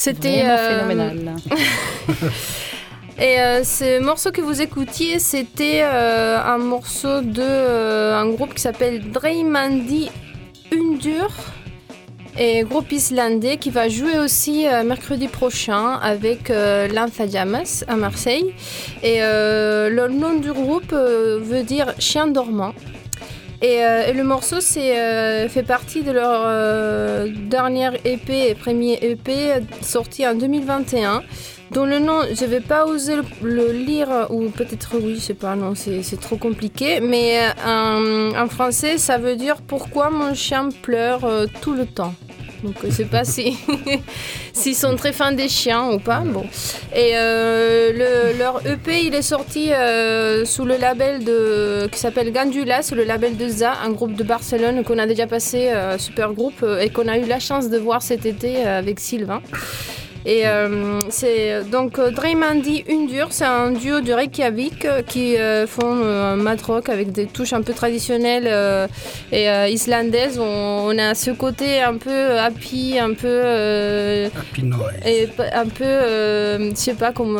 C'était 0.03 0.43
euh, 0.43 0.85
phénoménal. 0.85 1.35
Et 3.17 3.39
euh, 3.39 3.63
ce 3.63 4.01
morceau 4.01 4.33
que 4.33 4.41
vous 4.41 4.61
écoutiez, 4.61 5.17
c'était 5.19 5.79
euh, 5.81 6.43
un 6.43 6.57
morceau 6.57 7.21
de 7.21 7.41
euh, 7.41 8.19
un 8.19 8.27
groupe 8.27 8.53
qui 8.53 8.61
s'appelle 8.61 9.11
Dreymandi 9.11 10.09
Undur. 10.73 11.29
Et 12.37 12.63
groupe 12.63 12.91
islandais 12.91 13.55
qui 13.55 13.69
va 13.69 13.87
jouer 13.87 14.17
aussi 14.17 14.65
mercredi 14.83 15.27
prochain 15.29 15.99
avec 16.01 16.49
l'Anthayamas 16.49 17.85
à 17.87 17.95
Marseille. 17.95 18.55
Et 19.03 19.19
le 19.19 20.07
nom 20.07 20.39
du 20.39 20.51
groupe 20.51 20.93
veut 20.93 21.61
dire 21.61 21.93
chien 21.99 22.25
dormant. 22.25 22.73
Et, 23.63 23.81
euh, 23.81 24.07
et 24.07 24.13
le 24.13 24.25
morceau 24.25 24.57
euh, 24.57 25.47
fait 25.47 25.63
partie 25.63 26.03
de 26.03 26.11
leur 26.11 26.41
euh, 26.45 27.29
dernière 27.47 27.93
EP 28.05 28.49
et 28.49 28.55
premier 28.55 28.99
EP 29.01 29.53
sorti 29.81 30.27
en 30.27 30.35
2021 30.35 31.23
dont 31.71 31.85
le 31.85 31.97
nom, 31.97 32.19
je 32.29 32.43
vais 32.45 32.59
pas 32.59 32.85
oser 32.85 33.15
le, 33.41 33.71
lire, 33.71 34.27
ou 34.29 34.49
peut-être 34.49 34.97
oui, 35.01 35.15
je 35.15 35.21
sais 35.21 35.33
pas, 35.33 35.55
non, 35.55 35.73
c'est 35.73 36.19
trop 36.19 36.35
compliqué, 36.35 36.99
mais 36.99 37.39
en, 37.65 38.47
français, 38.47 38.99
ça 38.99 39.17
veut 39.17 39.35
dire 39.35 39.55
pourquoi 39.65 40.11
mon 40.11 40.35
chien 40.35 40.69
pleure 40.83 41.25
tout 41.61 41.73
le 41.73 41.87
temps? 41.87 42.13
Donc 42.63 42.75
je 42.83 42.89
sais 42.89 43.05
pas 43.05 43.25
si 43.25 43.57
s'ils 44.53 44.75
sont 44.75 44.95
très 44.95 45.11
fans 45.11 45.31
des 45.33 45.49
chiens 45.49 45.89
ou 45.91 45.99
pas. 45.99 46.19
Bon. 46.25 46.45
Et 46.95 47.11
euh, 47.15 47.91
le- 48.31 48.37
leur 48.39 48.65
EP, 48.65 49.01
il 49.03 49.13
est 49.15 49.21
sorti 49.21 49.71
euh, 49.73 50.45
sous 50.45 50.63
le 50.65 50.77
label 50.77 51.23
de 51.23 51.87
qui 51.91 51.99
s'appelle 51.99 52.31
Gandula, 52.31 52.81
c'est 52.81 52.95
le 52.95 53.03
label 53.03 53.35
de 53.37 53.47
ZA, 53.49 53.73
un 53.83 53.91
groupe 53.91 54.13
de 54.15 54.23
Barcelone 54.23 54.83
qu'on 54.83 54.97
a 54.97 55.05
déjà 55.05 55.27
passé, 55.27 55.69
euh, 55.71 55.97
super 55.97 56.33
groupe, 56.33 56.65
et 56.79 56.89
qu'on 56.89 57.07
a 57.07 57.17
eu 57.17 57.25
la 57.25 57.39
chance 57.39 57.69
de 57.69 57.77
voir 57.77 58.01
cet 58.01 58.25
été 58.25 58.63
avec 58.63 58.99
Sylvain. 58.99 59.41
Et 60.25 60.47
euh, 60.47 61.01
c'est 61.09 61.69
donc 61.69 61.99
euh, 61.99 62.09
Dreymandi 62.09 62.85
Undur, 62.89 63.27
c'est 63.31 63.43
un 63.43 63.71
duo 63.71 63.99
de 63.99 64.13
Reykjavik 64.13 64.85
euh, 64.85 65.01
qui 65.01 65.35
euh, 65.37 65.67
font 65.67 65.81
euh, 66.01 66.33
un 66.33 66.35
mat 66.37 66.61
rock 66.61 66.87
avec 66.87 67.11
des 67.11 67.25
touches 67.25 67.51
un 67.51 67.61
peu 67.61 67.73
traditionnelles 67.73 68.49
et 69.31 69.47
islandaises. 69.69 70.39
On, 70.39 70.87
on 70.87 70.97
a 70.97 71.13
ce 71.13 71.31
côté 71.31 71.81
un 71.81 71.97
peu 71.97 72.37
happy, 72.39 72.97
un 72.99 73.13
peu 73.13 73.41
Happy 74.37 74.63
Noise. 74.63 74.93
et 75.05 75.27
un 75.53 75.65
peu, 75.67 75.83
je 75.83 76.71
sais 76.75 76.93
pas, 76.93 77.11
comme 77.11 77.39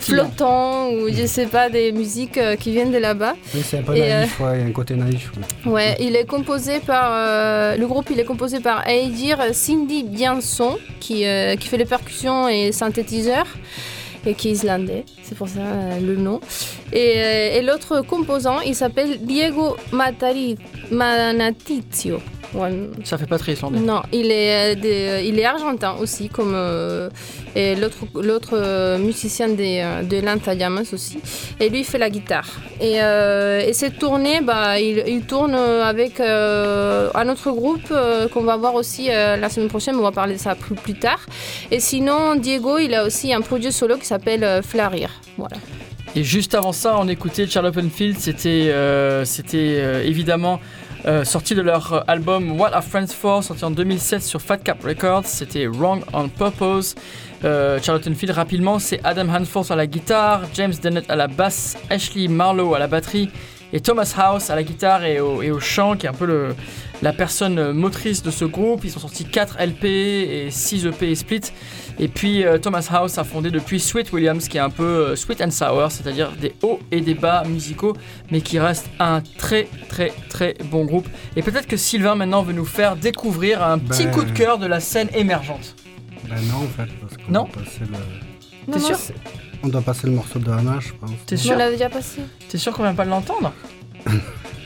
flottant 0.00 0.90
ou 0.90 1.08
je 1.12 1.26
sais 1.26 1.46
pas 1.46 1.68
des 1.68 1.92
musiques 1.92 2.38
qui 2.58 2.70
viennent 2.72 2.92
de 2.92 2.98
là-bas. 2.98 3.34
Oui, 3.54 3.62
c'est 3.62 3.78
un 3.78 3.82
peu 3.82 3.94
Et, 3.96 4.08
naïf, 4.08 4.40
ouais, 4.40 4.52
il 4.56 4.60
y 4.60 4.64
a 4.64 4.66
un 4.66 4.72
côté 4.72 4.94
naïf. 4.94 5.30
ouais. 5.66 5.96
Il 6.00 6.16
est 6.16 6.26
composé 6.26 6.80
par 6.80 7.10
le 7.76 7.86
groupe, 7.86 8.08
il 8.10 8.18
est 8.20 8.24
composé 8.24 8.60
par 8.60 8.88
Aidir 8.88 9.38
Cindy 9.52 10.04
Bianson 10.04 10.78
qui, 11.00 11.24
qui 11.60 11.68
fait 11.68 11.76
les 11.76 11.84
percussions 11.84 12.13
et 12.48 12.72
synthétiseurs 12.72 13.46
et 14.26 14.34
qui 14.34 14.48
est 14.48 14.52
islandais, 14.52 15.04
c'est 15.22 15.36
pour 15.36 15.48
ça 15.48 15.60
euh, 15.60 16.00
le 16.00 16.16
nom. 16.16 16.40
Et, 16.92 17.14
euh, 17.16 17.58
et 17.58 17.62
l'autre 17.62 18.00
composant, 18.00 18.60
il 18.60 18.74
s'appelle 18.74 19.18
Diego 19.20 19.76
Matari 19.92 20.56
Manatizio. 20.90 22.20
Ouais, 22.54 22.70
Ça 23.02 23.18
fait 23.18 23.26
pas 23.26 23.38
très 23.38 23.52
islandais. 23.54 23.80
non, 23.80 24.00
il 24.12 24.30
est, 24.30 24.52
euh, 24.54 24.74
des- 24.80 25.26
il 25.26 25.38
est 25.40 25.44
argentin 25.44 25.96
aussi, 26.00 26.28
comme 26.28 26.52
euh, 26.54 27.08
et 27.56 27.74
l'autre, 27.74 27.98
l'autre 28.14 28.50
euh, 28.54 28.96
musicien 28.98 29.48
des, 29.48 29.80
euh, 29.82 30.02
de 30.02 30.20
l'Anthayamas 30.24 30.92
aussi. 30.92 31.18
Et 31.58 31.68
lui, 31.68 31.80
il 31.80 31.84
fait 31.84 31.98
la 31.98 32.10
guitare. 32.10 32.48
Et, 32.80 33.02
euh, 33.02 33.60
et 33.66 33.72
cette 33.72 33.98
tournée, 33.98 34.40
bah, 34.40 34.78
il, 34.78 35.02
il 35.06 35.22
tourne 35.22 35.54
avec 35.54 36.20
euh, 36.20 37.10
un 37.14 37.28
autre 37.28 37.50
groupe 37.50 37.88
euh, 37.90 38.28
qu'on 38.28 38.42
va 38.42 38.56
voir 38.56 38.74
aussi 38.74 39.08
euh, 39.10 39.36
la 39.36 39.48
semaine 39.48 39.68
prochaine, 39.68 39.96
on 39.96 40.02
va 40.02 40.12
parler 40.12 40.34
de 40.34 40.40
ça 40.40 40.54
plus, 40.54 40.74
plus 40.76 40.94
tard. 40.94 41.20
Et 41.72 41.80
sinon, 41.80 42.36
Diego, 42.36 42.78
il 42.78 42.94
a 42.94 43.04
aussi 43.04 43.32
un 43.34 43.40
projet 43.40 43.72
solo 43.72 43.96
qui 43.96 44.06
s'appelle 44.06 44.44
euh, 44.44 44.62
Flarir. 44.62 45.10
Voilà. 45.36 45.56
Et 46.16 46.22
juste 46.22 46.54
avant 46.54 46.70
ça, 46.70 46.94
on 46.98 47.08
écoutait 47.08 47.48
Charles 47.48 47.66
Openfield. 47.66 48.16
C'était 48.20 48.68
euh, 48.68 49.24
c'était 49.24 49.78
euh, 49.80 50.04
évidemment 50.04 50.60
euh, 51.06 51.22
sorti 51.24 51.54
de 51.54 51.60
leur 51.60 52.02
album 52.08 52.58
What 52.58 52.70
Are 52.72 52.82
Friends 52.82 53.08
For, 53.08 53.44
sorti 53.44 53.62
en 53.64 53.70
2007 53.70 54.22
sur 54.22 54.40
Fat 54.40 54.56
Cap 54.58 54.82
Records. 54.82 55.26
C'était 55.26 55.66
Wrong 55.66 56.02
on 56.14 56.28
Purpose. 56.28 56.94
Euh, 57.44 57.78
Charlton 57.82 58.14
Field, 58.14 58.34
rapidement, 58.34 58.78
c'est 58.78 59.00
Adam 59.04 59.28
Hansforth 59.28 59.70
à 59.70 59.76
la 59.76 59.86
guitare, 59.86 60.42
James 60.54 60.72
Dennett 60.82 61.08
à 61.10 61.16
la 61.16 61.26
basse, 61.26 61.76
Ashley 61.90 62.26
Marlowe 62.28 62.74
à 62.74 62.78
la 62.78 62.86
batterie 62.86 63.28
et 63.74 63.80
Thomas 63.80 64.14
House 64.16 64.48
à 64.48 64.54
la 64.54 64.62
guitare 64.62 65.04
et 65.04 65.20
au, 65.20 65.60
chant, 65.60 65.96
qui 65.96 66.06
est 66.06 66.08
un 66.08 66.14
peu 66.14 66.54
la 67.02 67.12
personne 67.12 67.72
motrice 67.72 68.22
de 68.22 68.30
ce 68.30 68.44
groupe. 68.46 68.84
Ils 68.84 68.96
ont 68.96 69.00
sorti 69.00 69.24
4 69.24 69.58
LP 69.60 69.84
et 69.84 70.48
6 70.50 70.86
EP 70.86 71.10
et 71.10 71.14
split. 71.14 71.40
Et 72.00 72.08
puis 72.08 72.44
euh, 72.44 72.58
Thomas 72.58 72.86
House 72.90 73.18
a 73.18 73.24
fondé 73.24 73.50
depuis 73.50 73.78
Sweet 73.78 74.12
Williams, 74.12 74.48
qui 74.48 74.56
est 74.56 74.60
un 74.60 74.70
peu 74.70 74.82
euh, 74.82 75.16
sweet 75.16 75.40
and 75.40 75.50
sour, 75.52 75.90
c'est-à-dire 75.92 76.32
des 76.32 76.52
hauts 76.62 76.80
et 76.90 77.00
des 77.00 77.14
bas 77.14 77.44
musicaux, 77.44 77.94
mais 78.32 78.40
qui 78.40 78.58
reste 78.58 78.88
un 78.98 79.22
très 79.38 79.68
très 79.88 80.12
très 80.28 80.54
bon 80.70 80.84
groupe. 80.84 81.08
Et 81.36 81.42
peut-être 81.42 81.66
que 81.68 81.76
Sylvain 81.76 82.14
maintenant 82.16 82.42
veut 82.42 82.52
nous 82.52 82.64
faire 82.64 82.96
découvrir 82.96 83.62
un 83.62 83.78
petit 83.78 84.04
Ben- 84.06 84.12
coup 84.12 84.24
de 84.24 84.32
cœur 84.32 84.58
de 84.58 84.66
la 84.66 84.80
scène 84.80 85.08
émergente. 85.14 85.76
Ben 86.28 86.36
non, 86.50 86.64
en 86.64 86.68
fait, 86.68 86.90
parce 87.00 87.16
qu'on 87.16 87.30
Non 87.32 87.44
doit 87.44 87.62
passer 87.62 87.80
le... 87.80 88.72
Non, 88.72 88.78
non, 88.78 88.84
sûr? 88.84 88.96
On 89.62 89.68
doit 89.68 89.82
passer 89.82 90.06
le 90.08 90.12
morceau 90.14 90.38
de 90.38 90.50
Hannah, 90.50 90.78
je 90.80 90.92
pense. 90.94 91.10
T'es 91.26 91.36
On 91.36 91.38
sûr? 91.38 91.56
l'a 91.56 91.70
déjà 91.70 91.88
passé. 91.88 92.20
T'es 92.48 92.58
sûr 92.58 92.72
qu'on 92.72 92.82
vient 92.82 92.94
pas 92.94 93.04
de 93.04 93.10
l'entendre? 93.10 93.52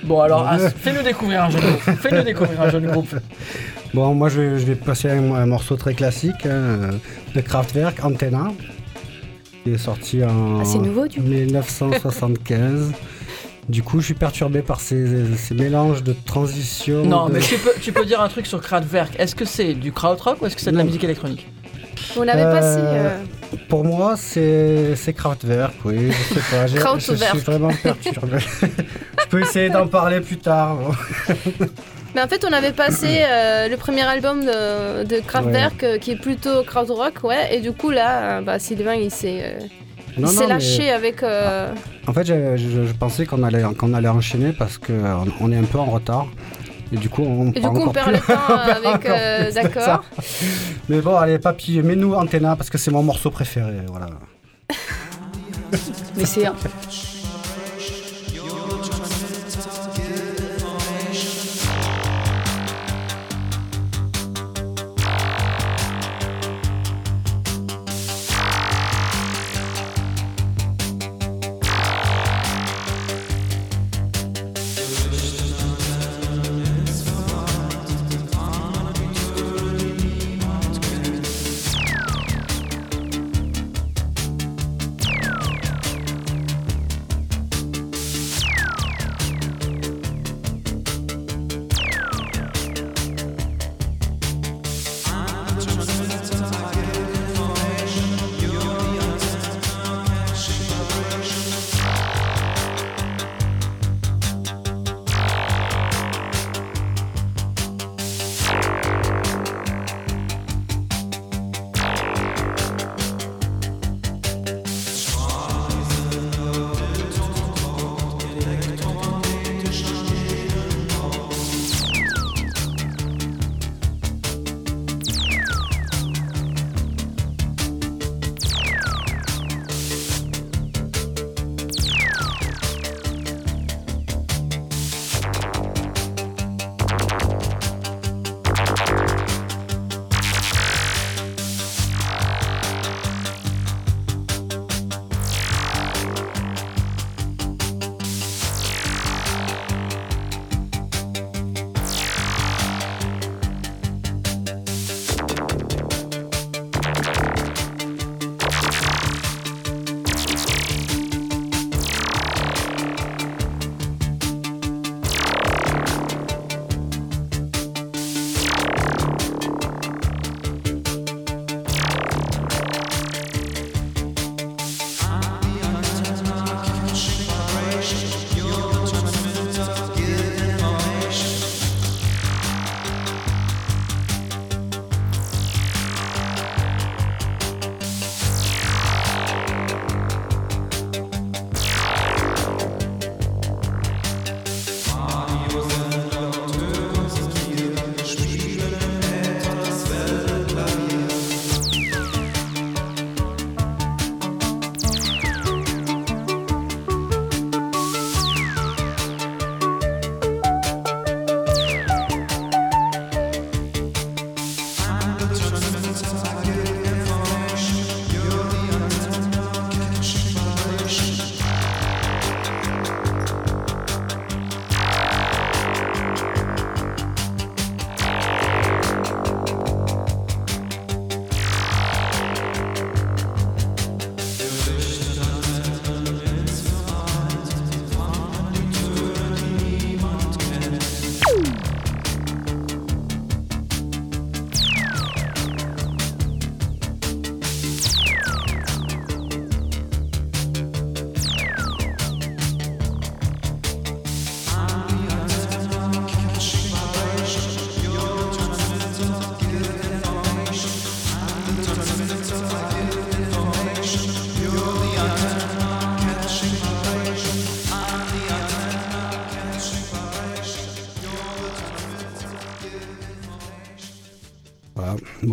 Bon 0.04 0.20
alors, 0.20 0.42
Ouais. 0.52 0.70
Fais-nous 0.70 1.02
découvrir 1.02 1.44
un 1.44 1.50
jeune 1.50 1.60
groupe. 1.60 1.80
Fais-nous 2.00 2.22
découvrir 2.22 2.62
un 2.62 2.70
jeune 2.70 2.86
groupe. 2.90 3.14
Bon, 3.94 4.14
moi, 4.14 4.28
je 4.28 4.40
vais, 4.40 4.58
je 4.58 4.66
vais 4.66 4.74
passer 4.74 5.10
un, 5.10 5.32
un 5.34 5.46
morceau 5.46 5.76
très 5.76 5.94
classique 5.94 6.44
hein, 6.46 6.90
de 7.34 7.40
Kraftwerk, 7.40 8.04
Antenna, 8.04 8.48
qui 9.64 9.70
est 9.72 9.78
sorti 9.78 10.22
en 10.24 10.60
Ah, 10.60 10.64
c'est 10.64 10.78
nouveau, 10.78 11.06
du 11.08 11.20
coup. 11.20 11.26
1975. 11.26 12.92
Du 13.68 13.82
coup, 13.82 14.00
je 14.00 14.06
suis 14.06 14.14
perturbé 14.14 14.62
par 14.62 14.80
ces, 14.80 15.34
ces 15.36 15.54
mélanges 15.54 16.02
de 16.02 16.14
transition. 16.24 17.04
Non, 17.04 17.28
de- 17.28 17.34
mais 17.34 17.40
tu 17.40 17.56
peux, 17.58 17.72
tu 17.80 17.92
peux 17.92 18.04
dire 18.04 18.20
un 18.20 18.28
truc 18.28 18.46
sur 18.46 18.60
Kraftwerk. 18.60 19.18
Est-ce 19.18 19.34
que 19.34 19.44
c'est 19.44 19.74
du 19.74 19.92
krautrock 19.92 20.40
ou 20.42 20.46
est-ce 20.46 20.56
que 20.56 20.62
c'est 20.62 20.72
de 20.72 20.76
la 20.78 20.84
musique 20.84 21.04
électronique? 21.04 21.46
On 22.16 22.22
l'avait 22.22 22.42
Euh, 22.42 22.52
passé. 22.52 22.78
euh, 22.80 23.18
Pour 23.68 23.84
moi, 23.84 24.16
c'est 24.16 25.14
Kraftwerk, 25.16 25.74
oui. 25.84 26.10
Je 26.10 26.34
sais 26.34 26.40
pas. 26.50 26.66
je, 26.66 26.76
Kraftwerk. 26.78 27.24
suis 27.36 27.38
vraiment 27.44 27.70
perturbé. 27.82 28.38
je 29.22 29.26
peux 29.28 29.40
essayer 29.42 29.68
d'en 29.70 29.86
parler 29.86 30.20
plus 30.20 30.38
tard. 30.38 30.78
Mais 32.18 32.24
en 32.24 32.26
fait, 32.26 32.44
on 32.44 32.52
avait 32.52 32.72
passé 32.72 33.20
euh, 33.22 33.68
le 33.68 33.76
premier 33.76 34.02
album 34.02 34.40
de, 34.44 35.04
de 35.04 35.20
Kraftwerk 35.20 35.84
euh, 35.84 35.98
qui 35.98 36.10
est 36.10 36.16
plutôt 36.16 36.64
krautrock, 36.64 37.22
ouais. 37.22 37.54
Et 37.54 37.60
du 37.60 37.70
coup, 37.70 37.90
là, 37.90 38.38
euh, 38.38 38.40
bah, 38.40 38.58
Sylvain, 38.58 38.94
il 38.94 39.12
s'est 39.12 39.40
euh, 39.40 39.58
il 40.16 40.22
Non, 40.22 40.26
s'est 40.28 40.40
non, 40.40 40.48
mais- 40.48 40.54
lâché 40.54 40.90
avec. 40.90 41.22
euh, 41.22 41.72
En 42.08 42.12
fait, 42.12 42.24
je, 42.26 42.56
je- 42.56 42.86
je 42.86 42.92
pensais 42.92 43.24
qu'on 43.24 43.44
allait, 43.44 43.62
qu'on 43.78 43.94
allait 43.94 44.08
enchaîner 44.08 44.52
parce 44.52 44.78
qu'on 44.78 45.26
on 45.40 45.52
est 45.52 45.56
un 45.58 45.62
peu 45.62 45.78
en 45.78 45.84
retard. 45.84 46.26
Et 46.92 46.96
du 46.96 47.08
coup, 47.08 47.22
on, 47.22 47.50
Et 47.52 47.60
du 47.60 47.60
coup, 47.60 47.66
on 47.68 47.80
encore 47.82 47.92
perd 47.92 48.06
plus- 48.08 48.14
le 48.16 48.34
temps 48.34 48.88
avec. 48.88 49.06
euh, 49.06 49.52
D'accord. 49.52 50.02
Mais 50.88 51.00
bon, 51.00 51.14
allez, 51.16 51.38
papy, 51.38 51.80
mets-nous 51.82 52.14
Antenna 52.14 52.56
parce 52.56 52.68
que 52.68 52.78
c'est 52.78 52.90
mon 52.90 53.04
morceau 53.04 53.30
préféré. 53.30 53.74
Voilà. 53.86 54.08
Mais 56.16 56.24
c'est 56.24 56.46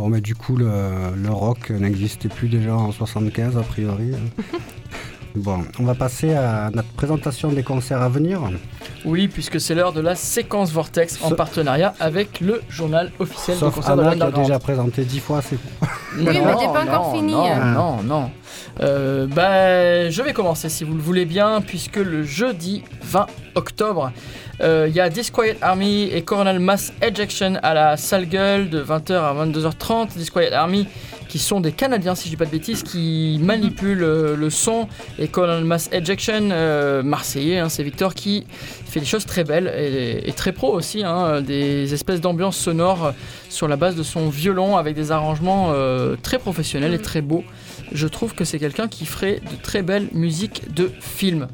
Bon, 0.05 0.11
mais 0.11 0.21
du 0.21 0.35
coup, 0.35 0.55
le, 0.55 0.69
le 1.15 1.29
rock 1.31 1.71
n'existait 1.71 2.29
plus 2.29 2.47
déjà 2.47 2.75
en 2.75 2.91
75, 2.91 3.57
a 3.57 3.63
priori. 3.63 4.11
bon, 5.35 5.65
on 5.79 5.83
va 5.83 5.95
passer 5.95 6.35
à 6.35 6.69
notre 6.71 6.89
présentation 6.89 7.51
des 7.51 7.63
concerts 7.63 8.03
à 8.03 8.07
venir. 8.07 8.39
Oui, 9.03 9.27
puisque 9.27 9.59
c'est 9.59 9.73
l'heure 9.73 9.93
de 9.93 10.01
la 10.01 10.13
séquence 10.13 10.71
Vortex 10.71 11.23
en 11.23 11.31
partenariat 11.31 11.95
avec 11.99 12.39
le 12.39 12.61
journal 12.69 13.11
officiel 13.17 13.57
Sauf 13.57 13.73
du 13.73 13.79
concert 13.79 13.97
de 13.97 14.03
Anna 14.03 14.15
qui 14.15 14.21
a 14.21 14.43
déjà 14.43 14.59
présenté 14.59 15.05
dix 15.05 15.19
fois, 15.19 15.41
c'est 15.41 15.57
Oui, 16.19 16.23
mais 16.23 16.33
t'es 16.33 16.67
pas 16.67 16.83
encore 16.83 17.07
non, 17.07 17.13
fini. 17.15 17.33
Non, 17.33 17.65
non, 17.73 18.03
non. 18.03 18.31
Euh, 18.81 19.25
bah, 19.27 20.09
je 20.09 20.21
vais 20.21 20.33
commencer 20.33 20.69
si 20.69 20.83
vous 20.83 20.93
le 20.93 21.01
voulez 21.01 21.25
bien, 21.25 21.61
puisque 21.61 21.97
le 21.97 22.23
jeudi 22.23 22.83
20 23.03 23.27
octobre, 23.55 24.11
euh, 24.61 24.87
il 24.89 24.95
y 24.95 24.99
a 24.99 25.09
Disquiet 25.09 25.57
Army 25.61 26.03
et 26.03 26.21
Coronal 26.21 26.59
Mass 26.59 26.93
Ejection 27.01 27.55
à 27.61 27.73
la 27.73 27.97
salle 27.97 28.25
gueule 28.25 28.69
de 28.69 28.81
20h 28.81 29.13
à 29.13 29.33
22h30. 29.45 30.15
Disquiet 30.15 30.53
Army, 30.53 30.87
qui 31.27 31.39
sont 31.39 31.59
des 31.59 31.71
Canadiens, 31.71 32.15
si 32.15 32.25
je 32.25 32.29
dis 32.29 32.37
pas 32.37 32.45
de 32.45 32.51
bêtises, 32.51 32.83
qui 32.83 33.39
manipulent 33.41 34.03
euh, 34.03 34.35
le 34.35 34.49
son. 34.49 34.87
Et 35.19 35.27
Coronal 35.27 35.65
Mass 35.65 35.89
Ejection, 35.91 36.49
euh, 36.51 37.03
marseillais, 37.03 37.59
hein, 37.59 37.69
c'est 37.69 37.83
Victor 37.83 38.13
qui 38.13 38.45
fait 38.85 39.01
des 39.01 39.05
choses 39.05 39.25
très 39.25 39.43
belles 39.43 39.73
et, 39.77 40.29
et 40.29 40.33
très 40.33 40.53
pro 40.53 40.71
aussi, 40.73 41.03
hein, 41.03 41.41
des 41.41 41.93
espèces 41.93 42.21
d'ambiance 42.21 42.55
sonore 42.55 43.13
sur 43.49 43.67
la 43.67 43.75
base 43.75 43.95
de 43.95 44.03
son 44.03 44.29
violon 44.29 44.77
avec 44.77 44.95
des 44.95 45.11
arrangements 45.11 45.73
très 46.21 46.39
professionnels 46.39 46.93
et 46.93 46.99
très 46.99 47.21
beaux. 47.21 47.43
Je 47.91 48.07
trouve 48.07 48.33
que 48.33 48.45
c'est 48.45 48.59
quelqu'un 48.59 48.87
qui 48.87 49.05
ferait 49.05 49.39
de 49.39 49.55
très 49.61 49.81
belles 49.81 50.09
musiques 50.11 50.73
de 50.73 50.91
film. 50.99 51.47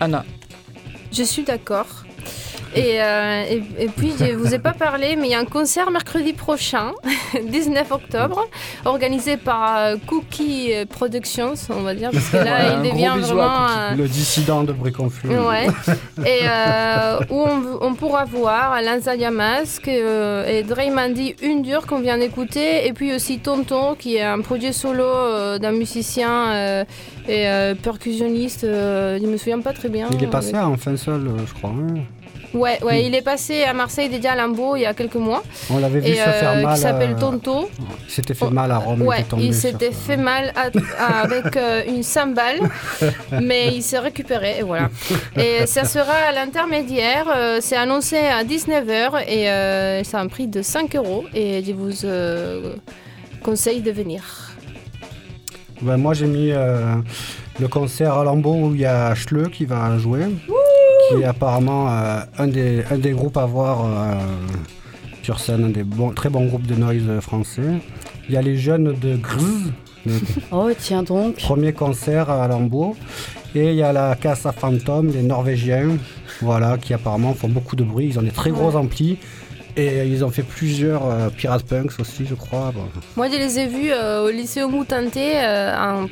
Anna. 0.00 0.24
Je 1.12 1.22
suis 1.22 1.44
d'accord. 1.44 2.03
Et, 2.76 3.02
euh, 3.02 3.44
et, 3.48 3.84
et 3.84 3.88
puis, 3.88 4.12
je 4.18 4.32
vous 4.34 4.54
ai 4.54 4.58
pas 4.58 4.72
parlé, 4.72 5.16
mais 5.16 5.28
il 5.28 5.30
y 5.30 5.34
a 5.34 5.38
un 5.38 5.44
concert 5.44 5.90
mercredi 5.90 6.32
prochain, 6.32 6.92
19 7.42 7.90
octobre, 7.92 8.46
organisé 8.84 9.36
par 9.36 9.76
euh, 9.78 9.96
Cookie 10.06 10.72
Productions, 10.90 11.54
on 11.70 11.82
va 11.82 11.94
dire, 11.94 12.10
parce 12.10 12.28
que 12.28 12.36
là, 12.38 12.74
il 12.82 12.90
devient 12.90 13.12
vraiment... 13.18 13.66
Euh, 13.68 13.94
le 13.96 14.08
dissident 14.08 14.64
de 14.64 14.72
Briconfus. 14.72 15.28
Ouais. 15.28 15.66
Et 16.26 16.40
euh, 16.44 17.18
où 17.30 17.42
on, 17.42 17.78
on 17.80 17.94
pourra 17.94 18.24
voir 18.24 18.80
Lanza 18.82 19.14
Yamask 19.14 19.86
euh, 19.88 20.46
et 20.46 20.62
Draymandi 20.62 21.36
Undur 21.44 21.86
qu'on 21.86 22.00
vient 22.00 22.18
d'écouter, 22.18 22.86
et 22.86 22.92
puis 22.92 23.14
aussi 23.14 23.38
Tonton 23.38 23.94
qui 23.94 24.16
est 24.16 24.22
un 24.22 24.40
projet 24.40 24.72
solo 24.72 25.58
d'un 25.58 25.72
musicien 25.72 26.84
et 27.28 27.46
percussionniste. 27.82 28.62
je 28.62 29.26
me 29.26 29.36
souviens 29.36 29.60
pas 29.60 29.72
très 29.72 29.88
bien. 29.88 30.08
Il 30.12 30.22
est 30.22 30.26
passé 30.26 30.48
Avec- 30.50 30.60
à 30.62 30.68
Enfin 30.68 30.96
Seul, 30.96 31.30
je 31.46 31.54
crois. 31.54 31.70
hein. 31.70 32.00
Ouais, 32.54 32.78
ouais, 32.84 33.04
il 33.04 33.14
est 33.16 33.22
passé 33.22 33.64
à 33.64 33.72
Marseille 33.74 34.08
déjà 34.08 34.32
à 34.32 34.36
Limbo 34.36 34.76
il 34.76 34.82
y 34.82 34.86
a 34.86 34.94
quelques 34.94 35.16
mois. 35.16 35.42
On 35.70 35.78
l'avait 35.78 35.98
vu 36.00 36.06
Et 36.08 36.14
se 36.14 36.22
faire 36.22 36.52
euh, 36.52 36.62
mal. 36.62 36.74
qui 36.74 36.80
s'appelle 36.80 37.10
euh, 37.16 37.18
Tonto. 37.20 37.68
Il 38.06 38.10
s'était 38.12 38.34
fait 38.34 38.48
mal 38.50 38.70
à 38.70 38.78
Rome. 38.78 39.02
Ouais, 39.02 39.24
il 39.38 39.52
s'était 39.54 39.90
fait 39.90 40.16
mal 40.16 40.52
à- 40.54 40.70
à- 41.02 41.20
avec 41.22 41.56
euh, 41.56 41.82
une 41.88 42.02
cymbale, 42.04 42.60
mais 43.42 43.74
il 43.74 43.82
s'est 43.82 43.98
récupéré 43.98 44.58
et 44.60 44.62
voilà. 44.62 44.88
Et 45.36 45.66
ça 45.66 45.84
sera 45.84 46.12
à 46.28 46.32
l'intermédiaire, 46.32 47.26
euh, 47.34 47.58
c'est 47.60 47.76
annoncé 47.76 48.18
à 48.18 48.44
19h 48.44 49.24
et 49.28 49.50
euh, 49.50 50.02
c'est 50.04 50.16
un 50.16 50.28
prix 50.28 50.46
de 50.46 50.62
5 50.62 50.94
euros 50.96 51.24
et 51.34 51.62
je 51.66 51.72
vous 51.72 52.04
euh, 52.04 52.74
conseille 53.42 53.80
de 53.80 53.90
venir. 53.90 54.22
Ben, 55.82 55.96
moi, 55.96 56.14
j'ai 56.14 56.26
mis 56.26 56.52
euh, 56.52 56.94
le 57.58 57.68
concert 57.68 58.14
à 58.14 58.24
Lambeau 58.24 58.54
où 58.54 58.74
il 58.74 58.80
y 58.82 58.86
a 58.86 59.12
Schleu 59.16 59.48
qui 59.48 59.64
va 59.64 59.98
jouer, 59.98 60.20
qui 61.08 61.22
est 61.22 61.24
apparemment 61.24 61.88
euh, 61.90 62.20
un, 62.38 62.46
des, 62.46 62.84
un 62.90 62.98
des 62.98 63.12
groupes 63.12 63.36
à 63.36 63.46
voir 63.46 63.84
euh, 63.84 64.14
sur 65.22 65.38
scène, 65.40 65.64
un 65.64 65.68
des 65.70 65.84
bons, 65.84 66.10
très 66.10 66.28
bons 66.28 66.46
groupes 66.46 66.66
de 66.66 66.74
noise 66.74 67.20
français. 67.20 67.80
Il 68.28 68.34
y 68.34 68.36
a 68.36 68.42
les 68.42 68.56
jeunes 68.56 68.94
de 69.00 69.16
Grz, 69.16 69.72
Oh, 70.52 70.70
tiens 70.78 71.02
donc. 71.02 71.36
premier 71.36 71.72
concert 71.72 72.30
à 72.30 72.46
Lambeau. 72.48 72.96
Et 73.54 73.70
il 73.70 73.76
y 73.76 73.82
a 73.82 73.92
la 73.92 74.16
Casa 74.16 74.52
Phantom, 74.52 75.10
les 75.12 75.22
Norvégiens, 75.22 75.96
voilà, 76.40 76.76
qui 76.76 76.92
apparemment 76.92 77.34
font 77.34 77.48
beaucoup 77.48 77.76
de 77.76 77.84
bruit. 77.84 78.06
Ils 78.08 78.18
ont 78.18 78.22
des 78.22 78.30
très 78.30 78.50
gros 78.50 78.74
amplis. 78.74 79.18
Et 79.76 80.06
ils 80.06 80.24
ont 80.24 80.30
fait 80.30 80.44
plusieurs 80.44 81.04
euh, 81.08 81.30
Pirate 81.30 81.64
Punks 81.64 81.98
aussi, 81.98 82.26
je 82.26 82.34
crois. 82.34 82.70
Bon. 82.72 82.84
Moi, 83.16 83.28
je 83.28 83.36
les 83.36 83.58
ai 83.58 83.66
vus 83.66 83.90
euh, 83.90 84.24
au 84.24 84.30
lycée 84.30 84.64
Moutanté 84.64 85.32
euh, 85.36 85.76
en, 85.76 86.06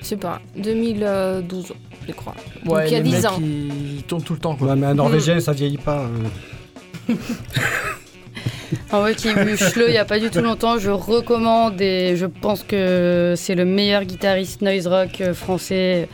je 0.00 0.04
sais 0.04 0.16
pas, 0.16 0.40
2012, 0.56 1.72
je 2.08 2.12
crois. 2.14 2.34
Donc, 2.64 2.78
il 2.86 2.92
y 2.92 2.94
a 2.96 2.98
les 2.98 3.04
10 3.04 3.12
mecs 3.12 3.24
ans. 3.26 3.36
qui 3.38 4.04
tournent 4.06 4.22
tout 4.22 4.32
le 4.34 4.38
temps. 4.40 4.56
Quoi. 4.56 4.68
Ouais, 4.68 4.76
mais 4.76 4.86
un. 4.86 4.94
Norvégien, 5.04 5.38
ça 5.40 5.52
vieillit 5.52 5.78
pas. 5.78 6.04
hein. 7.08 7.14
En 8.92 9.00
vrai, 9.00 9.14
qui 9.14 9.32
vu 9.32 9.56
Schleu 9.56 9.86
il 9.88 9.92
n'y 9.92 9.98
a 9.98 10.04
pas 10.04 10.18
du 10.18 10.28
tout 10.30 10.40
longtemps, 10.42 10.78
je 10.78 10.90
recommande 10.90 11.80
et 11.80 12.16
je 12.16 12.26
pense 12.26 12.62
que 12.62 13.32
c'est 13.36 13.54
le 13.54 13.64
meilleur 13.64 14.04
guitariste 14.04 14.60
noise 14.60 14.86
rock 14.86 15.20
euh, 15.22 15.32
français 15.32 16.06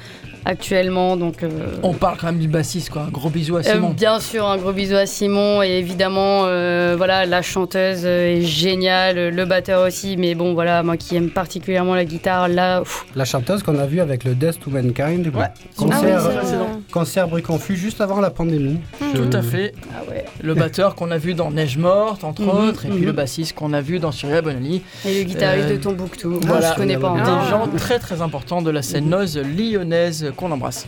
actuellement. 0.45 1.17
Donc, 1.17 1.43
euh, 1.43 1.49
On 1.83 1.93
parle 1.93 2.17
quand 2.19 2.27
même 2.27 2.39
du 2.39 2.49
bassiste, 2.49 2.91
quoi. 2.91 3.03
Un 3.03 3.11
gros 3.11 3.31
bisou 3.31 3.57
à 3.57 3.61
euh, 3.61 3.63
Simon. 3.63 3.91
bien 3.91 4.21
sûr, 4.21 4.47
un 4.47 4.57
gros 4.57 4.73
bisou 4.73 4.95
à 4.97 5.07
Simon 5.07 5.63
et 5.63 5.79
évidemment, 5.79 6.43
euh, 6.47 6.95
voilà, 6.97 7.27
la 7.27 7.43
chanteuse 7.43 8.05
est 8.05 8.43
géniale, 8.43 9.29
le 9.31 9.45
batteur 9.45 9.87
aussi. 9.87 10.17
Mais 10.17 10.35
bon, 10.35 10.55
voilà, 10.55 10.83
moi 10.83 10.97
qui 10.97 11.17
aime 11.17 11.31
particulièrement 11.31 11.95
la 11.95 12.05
guitare, 12.05 12.49
là, 12.49 12.81
pff, 12.81 13.07
La 13.17 13.25
chanteuse 13.25 13.63
qu'on 13.63 13.79
a 13.79 13.87
vue 13.87 14.01
avec 14.01 14.25
le 14.25 14.35
Death 14.35 14.61
to 14.61 14.71
Mankind. 14.71 15.31
Ouais. 15.35 15.45
Concert, 15.77 16.21
Ah 16.25 16.31
oui, 16.45 16.83
concert 16.93 17.29
Briconfus 17.29 17.77
juste 17.77 18.01
avant 18.01 18.21
la 18.21 18.31
pandémie. 18.31 18.79
Je- 19.15 19.21
Tout 19.21 19.37
à 19.37 19.43
fait. 19.43 19.75
ah 19.93 20.03
ouais. 20.11 20.25
Le 20.43 20.55
batteur 20.55 20.95
qu'on 20.95 21.11
a 21.11 21.19
vu 21.19 21.35
dans 21.35 21.51
Neige 21.51 21.79
Morte, 21.79 22.25
entre 22.25 22.43
Mhm, 22.43 22.49
autres, 22.51 22.87
et 22.87 22.89
puis 22.91 23.01
mhm. 23.01 23.07
le 23.07 23.13
bassiste 23.13 23.55
qu'on 23.55 23.73
a 23.73 23.81
vu 23.81 23.99
dans 23.99 24.13
Cyril 24.13 24.43
Bonelli. 24.43 24.83
Et 25.07 25.19
le 25.21 25.25
guitariste 25.25 25.69
Euh, 25.71 25.77
de 25.77 25.83
Tombouctou. 25.83 26.39
voilà. 26.43 26.61
Moi, 26.61 26.71
je 26.73 26.77
connais 26.77 26.97
pas. 26.97 27.15
Des 27.15 27.21
hein. 27.21 27.41
Des 27.45 27.51
gens 27.51 27.69
très 27.77 27.99
très 27.99 28.21
importants 28.23 28.63
de 28.63 28.71
la 28.71 28.83
scène 28.83 29.09
noise 29.09 29.39
lyonnaise 29.39 30.33
qu'on 30.35 30.51
embrasse. 30.51 30.87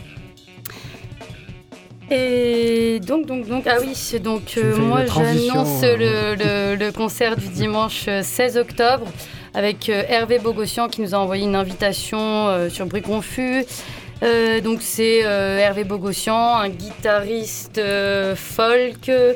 Et 2.09 2.99
donc, 3.01 3.25
donc, 3.25 3.47
donc, 3.47 3.65
ah 3.67 3.77
oui, 3.81 3.91
c'est 3.93 4.19
donc 4.19 4.53
euh, 4.57 4.77
moi 4.77 5.01
j'annonce 5.05 5.83
euh. 5.83 5.97
le, 5.97 6.35
le- 6.35 6.75
le 6.85 6.91
concert 6.93 7.35
du 7.35 7.47
dimanche 7.49 8.05
euh, 8.07 8.21
16 8.23 8.57
octobre 8.57 9.05
avec 9.53 9.89
euh, 9.89 10.03
Hervé 10.07 10.39
Bogossian 10.39 10.87
qui 10.87 11.01
nous 11.01 11.13
a 11.13 11.17
envoyé 11.17 11.43
une 11.43 11.55
invitation 11.55 12.17
euh, 12.47 12.69
sur 12.69 12.85
Briconfus. 12.85 13.65
Euh, 14.23 14.61
donc 14.61 14.79
c'est 14.81 15.25
euh, 15.25 15.57
Hervé 15.57 15.83
Bogossian, 15.83 16.55
un 16.55 16.69
guitariste 16.69 17.77
euh, 17.77 18.37
folk 18.37 19.09
euh, 19.09 19.33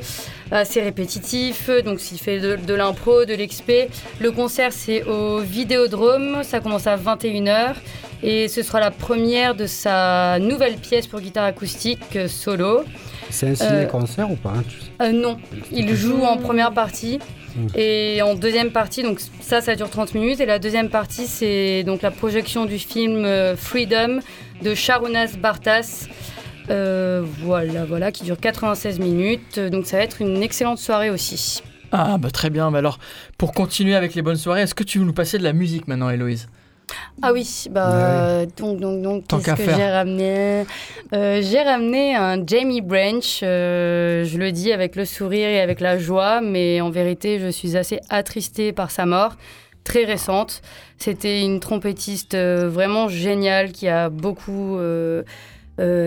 assez 0.49 0.81
répétitif, 0.81 1.69
donc 1.83 1.99
il 2.11 2.17
fait 2.19 2.39
de, 2.39 2.55
de 2.55 2.73
l'impro, 2.73 3.25
de 3.25 3.33
l'expé. 3.33 3.89
Le 4.21 4.31
concert 4.31 4.71
c'est 4.71 5.03
au 5.03 5.39
Vidéodrome, 5.39 6.43
ça 6.43 6.61
commence 6.61 6.87
à 6.87 6.95
21h 6.95 7.73
et 8.23 8.47
ce 8.47 8.61
sera 8.63 8.79
la 8.79 8.91
première 8.91 9.55
de 9.55 9.65
sa 9.65 10.39
nouvelle 10.39 10.75
pièce 10.75 11.07
pour 11.07 11.19
guitare 11.21 11.45
acoustique 11.45 12.15
euh, 12.15 12.27
solo. 12.27 12.83
C'est 13.29 13.49
un 13.49 13.55
ciné 13.55 13.69
Euh, 13.71 13.85
concert 13.85 14.29
ou 14.29 14.35
pas 14.35 14.53
hein, 14.57 14.63
tu 14.67 14.77
sais? 14.79 14.87
Euh, 15.01 15.11
non, 15.11 15.37
il 15.71 15.95
joue 15.95 16.23
en 16.23 16.37
première 16.37 16.71
partie 16.73 17.19
et 17.75 18.21
en 18.21 18.33
deuxième 18.35 18.71
partie, 18.71 19.03
donc 19.03 19.19
ça, 19.41 19.59
ça 19.59 19.75
dure 19.75 19.89
30 19.89 20.13
minutes 20.13 20.39
et 20.39 20.45
la 20.45 20.57
deuxième 20.57 20.89
partie, 20.89 21.27
c'est 21.27 21.83
donc 21.83 22.01
la 22.01 22.11
projection 22.11 22.65
du 22.65 22.77
film 22.79 23.25
euh, 23.25 23.57
Freedom 23.57 24.19
de 24.61 24.73
Sharunas 24.73 25.33
Bartas. 25.37 26.07
Euh, 26.69 27.23
voilà, 27.39 27.83
voilà, 27.83 28.11
qui 28.13 28.23
dure 28.23 28.39
96 28.39 28.99
minutes. 28.99 29.59
Donc 29.59 29.85
ça 29.85 29.97
va 29.97 30.03
être 30.03 30.21
une 30.21 30.41
excellente 30.43 30.77
soirée 30.77 31.09
aussi. 31.09 31.61
Ah 31.91 32.17
bah 32.17 32.31
très 32.31 32.49
bien, 32.49 32.71
bah 32.71 32.77
alors 32.77 32.99
pour 33.37 33.51
continuer 33.51 33.95
avec 33.95 34.15
les 34.15 34.21
bonnes 34.21 34.37
soirées, 34.37 34.61
est-ce 34.61 34.75
que 34.75 34.83
tu 34.85 34.99
veux 34.99 35.05
nous 35.05 35.11
passer 35.11 35.37
de 35.37 35.43
la 35.43 35.51
musique 35.51 35.87
maintenant 35.89 36.09
Héloïse? 36.09 36.47
Ah 37.21 37.33
oui, 37.33 37.65
bah 37.69 38.45
donc 38.57 38.79
donc 38.79 39.01
donc 39.01 39.27
Tant 39.27 39.39
qu'est-ce 39.39 39.63
que 39.65 39.75
j'ai 39.75 39.89
ramené 39.89 40.63
Euh, 41.13 41.41
J'ai 41.41 41.61
ramené 41.61 42.15
un 42.15 42.45
Jamie 42.45 42.81
Branch. 42.81 43.39
euh, 43.43 44.23
je 44.25 44.37
le 44.37 44.51
dis 44.51 44.71
avec 44.71 44.95
le 44.95 45.05
sourire 45.05 45.49
et 45.49 45.59
avec 45.61 45.79
la 45.81 45.97
joie, 45.97 46.41
mais 46.41 46.81
en 46.81 46.89
vérité, 46.89 47.39
je 47.39 47.49
suis 47.49 47.75
assez 47.77 47.99
attristée 48.09 48.71
par 48.71 48.91
sa 48.91 49.05
mort, 49.05 49.35
très 49.83 50.05
récente. 50.05 50.61
C'était 50.97 51.41
une 51.41 51.59
trompettiste 51.59 52.33
euh, 52.35 52.69
vraiment 52.69 53.07
géniale 53.09 53.71
qui 53.71 53.87
a 53.87 54.09
beaucoup 54.09 54.77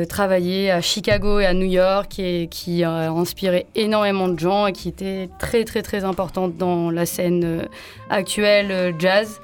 travaillé 0.08 0.70
à 0.70 0.80
Chicago 0.80 1.40
et 1.40 1.46
à 1.46 1.52
New 1.52 1.66
York 1.66 2.18
et 2.20 2.46
qui 2.48 2.84
a 2.84 3.10
inspiré 3.10 3.66
énormément 3.74 4.28
de 4.28 4.38
gens 4.38 4.68
et 4.68 4.72
qui 4.72 4.88
était 4.88 5.28
très 5.40 5.64
très 5.64 5.82
très 5.82 6.04
importante 6.04 6.56
dans 6.56 6.90
la 6.92 7.06
scène 7.06 7.66
actuelle 8.08 8.94
jazz. 9.00 9.40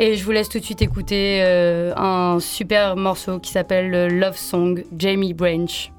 Et 0.00 0.14
je 0.14 0.24
vous 0.24 0.30
laisse 0.30 0.48
tout 0.48 0.60
de 0.60 0.64
suite 0.64 0.80
écouter 0.80 1.40
euh, 1.42 1.92
un 1.96 2.38
super 2.38 2.94
morceau 2.94 3.40
qui 3.40 3.50
s'appelle 3.50 3.92
euh, 3.94 4.08
Love 4.08 4.36
Song, 4.36 4.84
Jamie 4.96 5.34
Branch. 5.34 5.92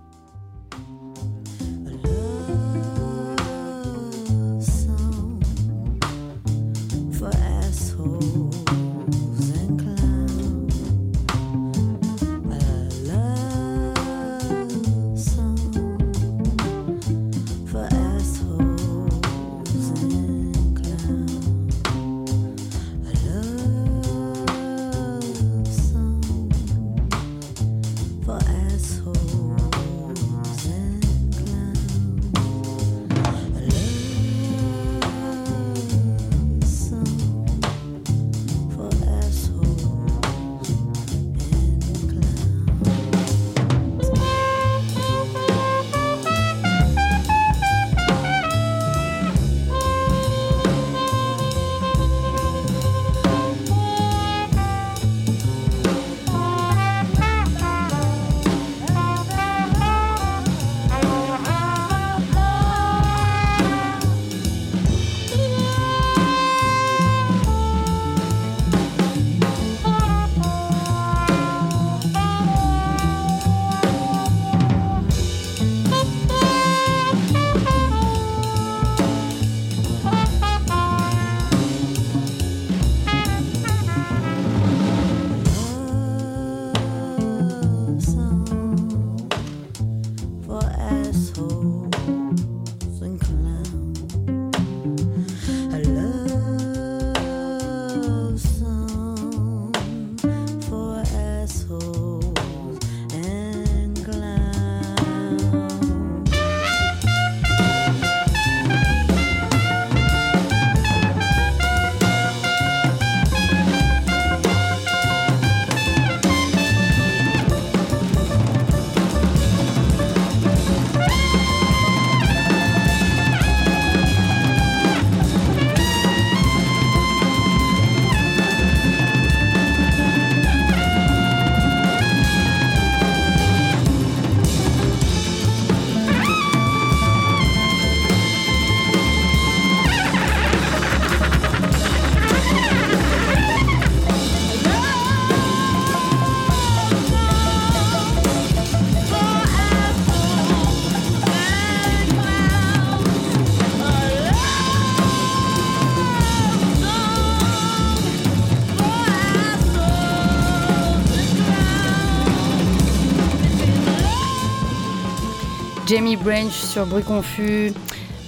Jamie 166.00 166.16
Branch 166.16 166.54
sur 166.54 166.86
Bruit 166.86 167.04
Confus, 167.04 167.74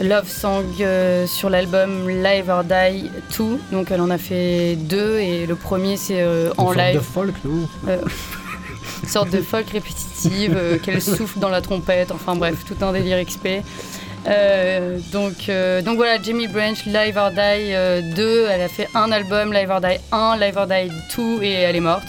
Love 0.01 0.27
Song 0.27 0.65
euh, 0.81 1.25
sur 1.25 1.49
l'album 1.49 2.09
Live 2.09 2.49
or 2.49 2.65
Die 2.65 3.09
2. 3.37 3.59
Donc 3.71 3.91
elle 3.91 4.01
en 4.01 4.09
a 4.09 4.17
fait 4.17 4.75
deux 4.75 5.19
et 5.19 5.45
le 5.45 5.55
premier 5.55 5.95
c'est 5.95 6.21
euh, 6.21 6.51
en 6.57 6.65
sorte 6.65 6.77
live. 6.77 6.95
de 6.95 6.99
folk, 6.99 7.33
non 7.45 7.69
une 9.03 9.07
sorte 9.07 9.29
de 9.29 9.41
folk 9.41 9.69
répétitive, 9.69 10.57
euh, 10.57 10.79
qu'elle 10.79 11.01
souffle 11.17 11.39
dans 11.39 11.47
la 11.47 11.61
trompette, 11.61 12.11
enfin 12.11 12.35
bref, 12.35 12.55
tout 12.67 12.75
un 12.83 12.91
délire 12.91 13.25
XP. 13.25 13.63
Euh, 14.27 14.99
donc, 15.13 15.47
euh, 15.47 15.81
donc 15.81 15.95
voilà, 15.95 16.21
Jamie 16.21 16.49
Branch, 16.49 16.77
Live 16.85 17.15
or 17.15 17.31
Die 17.31 17.39
euh, 17.39 18.01
2, 18.01 18.47
elle 18.49 18.61
a 18.63 18.67
fait 18.67 18.89
un 18.93 19.13
album, 19.13 19.53
Live 19.53 19.69
or 19.69 19.79
Die 19.79 19.97
1, 20.11 20.37
Live 20.37 20.57
or 20.57 20.67
Die 20.67 20.91
2 21.15 21.41
et 21.41 21.51
elle 21.51 21.77
est 21.77 21.79
morte. 21.79 22.07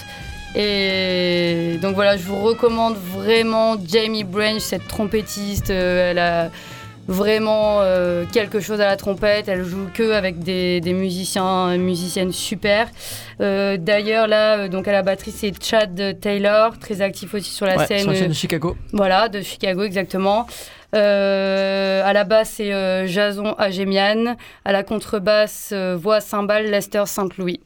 Et 0.54 1.78
donc 1.80 1.94
voilà, 1.94 2.16
je 2.16 2.24
vous 2.24 2.40
recommande 2.42 2.96
vraiment 2.96 3.76
Jamie 3.86 4.24
Branch, 4.24 4.60
cette 4.60 4.86
trompettiste, 4.86 5.70
euh, 5.70 6.10
elle 6.10 6.18
a 6.18 6.50
vraiment 7.08 7.80
euh, 7.80 8.24
quelque 8.32 8.60
chose 8.60 8.80
à 8.80 8.86
la 8.86 8.96
trompette, 8.96 9.48
elle 9.48 9.64
joue 9.64 9.88
que 9.92 10.12
avec 10.12 10.38
des, 10.38 10.80
des 10.80 10.92
musiciens, 10.92 11.76
musiciennes 11.76 12.32
super. 12.32 12.88
Euh, 13.40 13.76
D'ailleurs 13.76 14.28
là, 14.28 14.58
euh, 14.58 14.68
donc 14.68 14.86
à 14.86 14.92
la 14.92 15.02
batterie 15.02 15.32
c'est 15.32 15.52
Chad 15.62 16.20
Taylor, 16.20 16.78
très 16.78 17.00
actif 17.00 17.34
aussi 17.34 17.50
sur 17.50 17.66
la 17.66 17.76
Ouais, 17.78 17.86
scène. 17.86 18.00
sur 18.02 18.10
la 18.12 18.18
scène 18.18 18.28
de 18.28 18.34
Chicago. 18.34 18.76
voilà, 18.92 19.28
de 19.28 19.40
Chicago 19.40 19.82
exactement. 19.82 20.46
À 20.94 22.12
la 22.12 22.24
basse, 22.24 22.50
c'est 22.58 23.08
Jason 23.08 23.54
Agemian. 23.56 24.36
À 24.64 24.72
la 24.72 24.82
contrebasse, 24.82 25.72
voix 25.96 26.20
cymbale 26.20 26.66
Lester 26.70 27.04
Saint-Louis. 27.06 27.60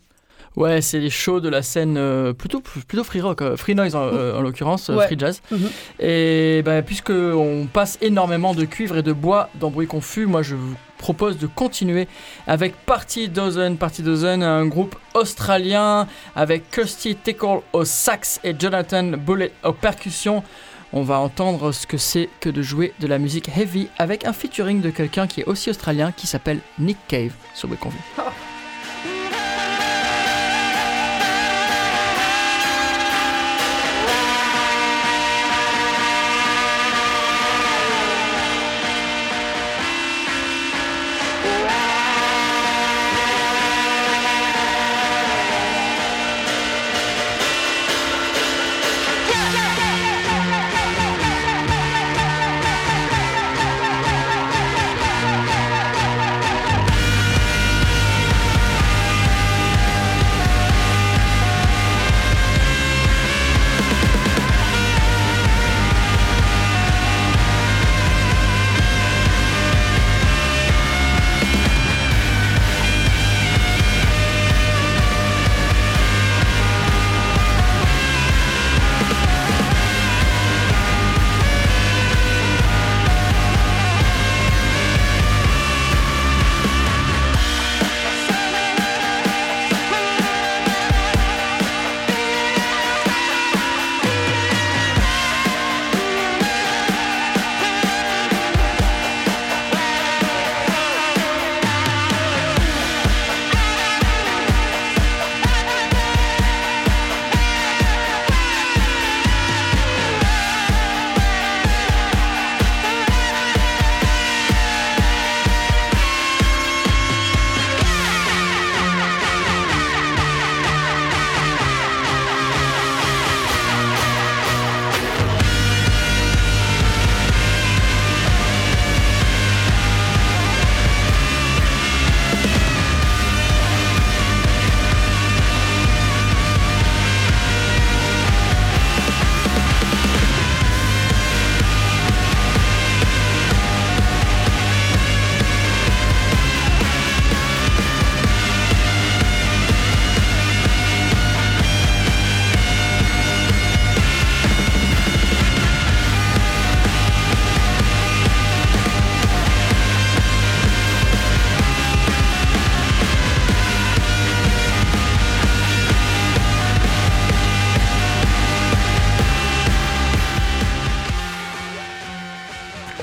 Ouais, 0.57 0.81
c'est 0.81 0.99
les 0.99 1.11
shows 1.11 1.41
de 1.41 1.49
la 1.51 1.61
scène 1.63 1.97
euh, 1.99 2.33
plutôt, 2.33 2.61
plutôt 2.61 3.05
free 3.05 3.21
rock, 3.21 3.43
euh, 3.43 3.57
free 3.57 3.75
noise 3.75 3.95
en, 3.95 4.05
euh, 4.05 4.35
en 4.39 4.41
l'occurrence, 4.41 4.89
Ouais. 4.89 5.05
free 5.07 5.19
jazz. 5.19 5.43
Mhm. 5.51 5.69
Et 6.01 6.63
bah, 6.65 6.81
puisque 6.83 7.11
on 7.11 7.67
passe 7.71 7.99
énormément 8.01 8.55
de 8.55 8.65
cuivre 8.65 8.97
et 8.97 9.03
de 9.03 9.13
bois 9.13 9.51
dans 9.61 9.71
Bruit 9.71 9.87
Confus, 9.87 10.25
moi 10.27 10.41
je 10.43 10.55
vous 10.55 10.75
propose 10.97 11.37
de 11.37 11.47
continuer 11.47 12.09
avec 12.47 12.75
Party 12.87 13.29
Dozen. 13.29 13.77
Party 13.77 14.03
Dozen, 14.03 14.43
un 14.43 14.65
groupe 14.67 14.97
australien 15.13 16.07
avec 16.35 16.71
Kirsty 16.71 17.17
Tickle 17.17 17.61
au 17.75 17.85
sax 17.85 18.41
et 18.43 18.55
Jonathan 18.59 19.03
Bullet 19.19 19.53
aux 19.63 19.73
percussions. 19.73 20.43
On 20.95 21.03
va 21.03 21.19
entendre 21.19 21.73
ce 21.73 21.87
que 21.87 21.99
c'est 21.99 22.31
que 22.41 22.49
de 22.49 22.63
jouer 22.63 22.95
de 23.01 23.07
la 23.07 23.19
musique 23.19 23.51
heavy 23.55 23.89
avec 23.99 24.25
un 24.25 24.33
featuring 24.33 24.81
de 24.81 24.89
quelqu'un 24.89 25.27
qui 25.27 25.43
est 25.43 25.45
aussi 25.45 25.69
australien 25.69 26.13
qui 26.13 26.27
s'appelle 26.27 26.61
Nick 26.79 26.97
Cave 27.09 27.33
sur 27.55 27.69
Bruit 27.69 27.79
Confus. 27.79 27.99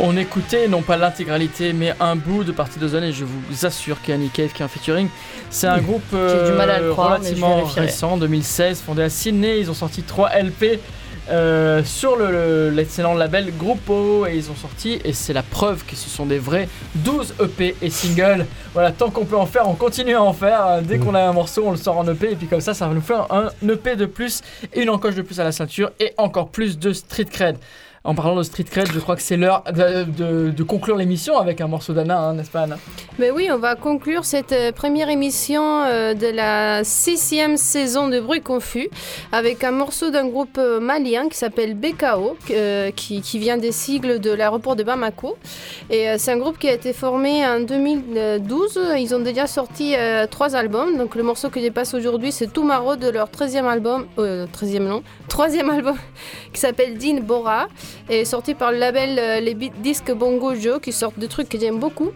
On 0.06 0.18
écoutait 0.18 0.68
non 0.68 0.82
pas 0.82 0.98
l'intégralité 0.98 1.72
mais 1.72 1.94
un 2.02 2.18
bout 2.18 2.44
de 2.44 2.52
Partie 2.52 2.78
de 2.78 2.88
Zone 2.90 3.06
et 3.06 3.14
je 3.14 3.24
vous 3.24 3.66
assure 3.66 4.02
qu'il 4.02 4.14
y 4.14 4.16
a 4.16 4.20
Nick 4.20 4.34
Cave 4.34 4.50
qui 4.52 4.62
est 4.62 4.66
un 4.66 4.68
featuring. 4.68 5.08
C'est 5.50 5.68
un 5.68 5.78
groupe 5.80 6.04
J'ai 6.12 6.52
du 6.52 6.58
mal 6.58 6.70
à 6.70 6.80
le 6.80 6.88
euh, 6.88 6.92
croire, 6.92 7.16
je 7.16 7.20
relativement 7.22 7.64
récent, 7.82 8.18
2016, 8.18 8.82
fondé 8.82 9.04
à 9.04 9.10
Sydney. 9.10 9.60
Ils 9.62 9.72
ont 9.72 9.74
sorti 9.74 10.04
3 10.04 10.32
LP 10.42 10.80
euh, 11.30 11.82
sur 11.86 12.18
le- 12.18 12.32
le- 12.32 12.70
l'excellent 12.72 13.14
label 13.14 13.54
Gruppo 13.58 14.26
et 14.28 14.36
ils 14.36 14.52
ont 14.52 14.56
sorti, 14.56 15.00
et 15.06 15.14
c'est 15.14 15.32
la 15.32 15.42
preuve 15.42 15.86
que 15.86 15.96
ce 15.96 16.10
sont 16.10 16.26
des 16.26 16.38
vrais 16.38 16.68
12 16.96 17.36
EP 17.42 17.74
et 17.82 17.90
singles. 17.90 18.46
Voilà, 18.74 18.92
tant 18.92 19.10
qu'on 19.10 19.24
peut 19.24 19.38
en 19.38 19.46
faire, 19.46 19.70
on 19.70 19.76
continue 19.76 20.16
à 20.16 20.22
en 20.22 20.34
faire. 20.34 20.82
Dès 20.82 20.98
qu'on 20.98 21.16
a 21.16 21.22
un 21.22 21.32
morceau, 21.32 21.64
on 21.66 21.72
le 21.72 21.78
sort 21.78 21.98
en 21.98 22.06
EP 22.10 22.32
et 22.32 22.36
puis 22.36 22.48
comme 22.48 22.60
ça, 22.60 22.74
ça 22.74 22.88
va 22.90 22.94
nous 22.94 23.00
faire 23.00 23.28
un 23.32 23.48
EP 23.70 23.96
de 23.96 24.06
plus 24.06 24.42
et 24.74 24.82
une 24.82 24.90
encoche 24.90 25.16
de 25.16 25.22
plus 25.22 25.40
à 25.40 25.46
la 25.46 25.54
ceinture 25.54 25.92
et 26.02 26.14
encore 26.18 26.50
plus 26.50 26.78
de 26.78 26.92
street 26.92 27.26
cred. 27.32 27.56
En 28.06 28.16
parlant 28.16 28.36
de 28.36 28.44
street 28.44 28.66
cred, 28.66 28.92
je 28.92 29.00
crois 29.00 29.16
que 29.16 29.22
c'est 29.22 29.38
l'heure 29.38 29.64
de, 29.72 30.64
conclure 30.64 30.98
l'émission 30.98 31.38
avec 31.38 31.62
un 31.62 31.68
morceau 31.68 31.94
d'Anna, 31.94 32.20
hein, 32.20 32.34
n'est-ce 32.34 32.52
pas 32.52 32.64
Anna? 32.64 32.78
Mais 33.18 33.32
oui, 33.32 33.48
on 33.50 33.58
va 33.58 33.76
conclure 33.76 34.26
cette 34.26 34.52
euh, 34.52 34.72
première 34.74 35.08
émission 35.08 35.84
euh, 35.84 36.14
de 36.14 36.28
la 36.28 36.84
sixième 36.84 37.56
saison 37.56 38.10
de 38.10 38.20
Bruit 38.20 38.42
Confus 38.42 38.90
avec 39.32 39.64
un 39.64 39.72
morceau 39.72 40.10
d'un 40.10 40.28
groupe 40.28 40.58
euh, 40.58 40.82
malien 40.82 41.30
qui 41.30 41.38
s'appelle 41.38 41.76
BKO, 41.76 42.36
qui, 42.96 43.40
vient 43.40 43.58
des 43.58 43.72
sigles 43.72 44.20
de 44.20 44.32
l'aéroport 44.32 44.76
de 44.76 44.84
Bamako. 44.84 45.38
Et 45.90 46.08
c'est 46.18 46.32
un 46.32 46.38
groupe 46.38 46.58
qui 46.58 46.68
a 46.68 46.74
été 46.74 46.92
formé 46.92 47.46
en 47.46 47.62
2012. 47.62 48.80
Ils 48.98 49.16
ont 49.16 49.20
déjà 49.20 49.48
sorti 49.48 49.96
trois 50.30 50.56
albums. 50.56 50.98
Donc 50.98 51.16
le 51.16 51.24
morceau 51.24 51.50
que 51.50 51.62
je 51.62 51.70
passe 51.70 51.94
aujourd'hui, 51.94 52.32
c'est 52.32 52.52
Tomorrow 52.52 52.96
de 52.96 53.10
leur 53.10 53.30
13e 53.30 53.66
album, 53.66 54.08
euh, 54.20 54.46
13e 54.48 54.80
non, 54.80 55.04
troisième 55.28 55.70
album 55.70 55.96
qui 56.54 56.60
s'appelle 56.60 56.98
Din 56.98 57.20
Bora 57.22 57.68
et 58.10 58.26
sorti 58.26 58.54
par 58.54 58.72
le 58.72 58.78
label 58.78 59.20
euh, 59.20 59.40
les 59.40 59.54
disques 59.54 60.12
Bongo 60.12 60.56
Joe 60.56 60.80
qui 60.82 60.92
sortent 60.92 61.20
des 61.20 61.28
trucs 61.28 61.50
que 61.50 61.60
j'aime 61.60 61.80
beaucoup. 61.80 62.12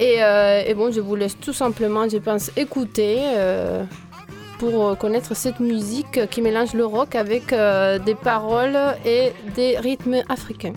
Et, 0.00 0.22
euh, 0.22 0.62
et, 0.66 0.74
bon, 0.74 0.90
je 0.90 1.00
vous 1.00 1.14
laisse 1.14 1.38
tout 1.38 1.52
simplement, 1.52 2.08
je 2.08 2.16
pense, 2.16 2.50
écouter 2.56 3.18
euh, 3.36 3.84
pour 4.58 4.88
euh, 4.88 4.94
connaître 4.94 5.36
cette 5.36 5.60
musique 5.60 6.26
qui 6.30 6.40
mélange 6.40 6.72
le 6.72 6.86
rock 6.86 7.14
avec 7.14 7.50
des 7.50 8.14
paroles 8.14 8.78
et 9.04 9.32
des 9.54 9.78
rythmes 9.78 10.22
africains. 10.28 10.72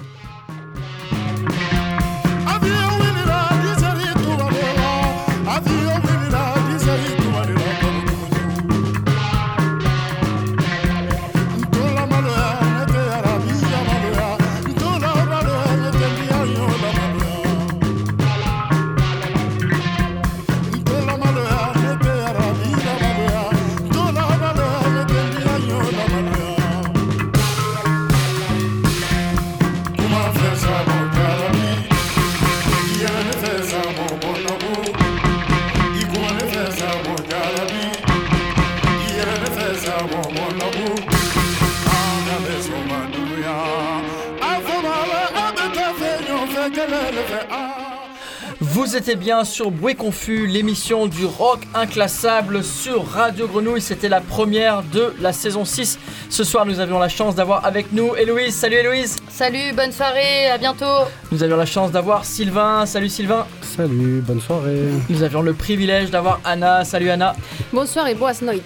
Bien 49.20 49.44
sur 49.44 49.70
Bruit 49.70 49.96
Confus, 49.96 50.48
l'émission 50.48 51.06
du 51.06 51.26
rock 51.26 51.60
inclassable 51.76 52.64
sur 52.64 53.06
Radio 53.08 53.48
Grenouille. 53.48 53.80
C'était 53.80 54.10
la 54.10 54.22
première 54.22 54.82
de 54.92 55.14
la 55.22 55.32
saison 55.32 55.66
6. 55.66 56.00
Ce 56.30 56.44
soir, 56.44 56.66
nous 56.66 56.80
avions 56.80 56.98
la 57.00 57.10
chance 57.10 57.36
d'avoir 57.36 57.64
avec 57.64 57.94
nous 57.94 58.16
Héloïse. 58.16 58.56
Salut 58.56 58.78
Héloïse. 58.78 59.18
Salut, 59.30 59.72
bonne 59.76 59.92
soirée, 59.92 60.48
à 60.52 60.58
bientôt. 60.58 61.06
Nous 61.32 61.44
avions 61.44 61.58
la 61.58 61.66
chance 61.68 61.92
d'avoir 61.92 62.26
Sylvain. 62.26 62.86
Salut 62.88 63.08
Sylvain. 63.08 63.46
Salut, 63.62 64.22
bonne 64.26 64.42
soirée. 64.42 64.80
Nous 65.10 65.22
avions 65.24 65.42
le 65.44 65.54
privilège 65.54 66.10
d'avoir 66.10 66.40
Anna. 66.44 66.84
Salut 66.84 67.10
Anna. 67.12 67.36
Bonsoir 67.72 68.08
et 68.08 68.16
boas 68.16 68.34
noites. 68.42 68.64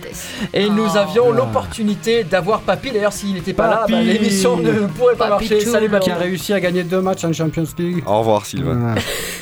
Et 0.54 0.70
nous 0.70 0.88
Oh. 0.95 0.98
avions 0.98 1.26
Ah. 1.32 1.36
l'opportunité 1.36 2.24
d'avoir 2.24 2.62
Papy. 2.62 2.91
D'ailleurs, 2.91 3.14
s'il 3.14 3.34
n'était 3.34 3.54
pas 3.54 3.68
Papy. 3.68 3.91
là, 3.91 3.98
bah, 3.98 4.04
l'émission 4.04 4.56
ne 4.58 4.88
pourrait 4.88 5.16
pas 5.16 5.28
Papy 5.28 5.50
marcher. 5.50 5.66
Salut 5.66 5.89
Papy. 5.89 6.06
Qui 6.06 6.12
a 6.12 6.16
réussi 6.16 6.54
à 6.54 6.60
gagner 6.62 6.84
deux 6.84 7.02
matchs 7.02 7.26
en 7.26 7.34
Champions 7.34 7.66
League. 7.78 8.04
Au 8.08 8.20
revoir, 8.20 8.45
Sylvain. 8.45 8.93
Ouais. 8.95 9.02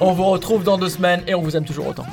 On 0.00 0.12
vous 0.12 0.24
retrouve 0.26 0.64
dans 0.64 0.78
deux 0.78 0.88
semaines 0.88 1.22
et 1.26 1.34
on 1.34 1.42
vous 1.42 1.56
aime 1.56 1.64
toujours 1.64 1.88
autant. 1.88 2.06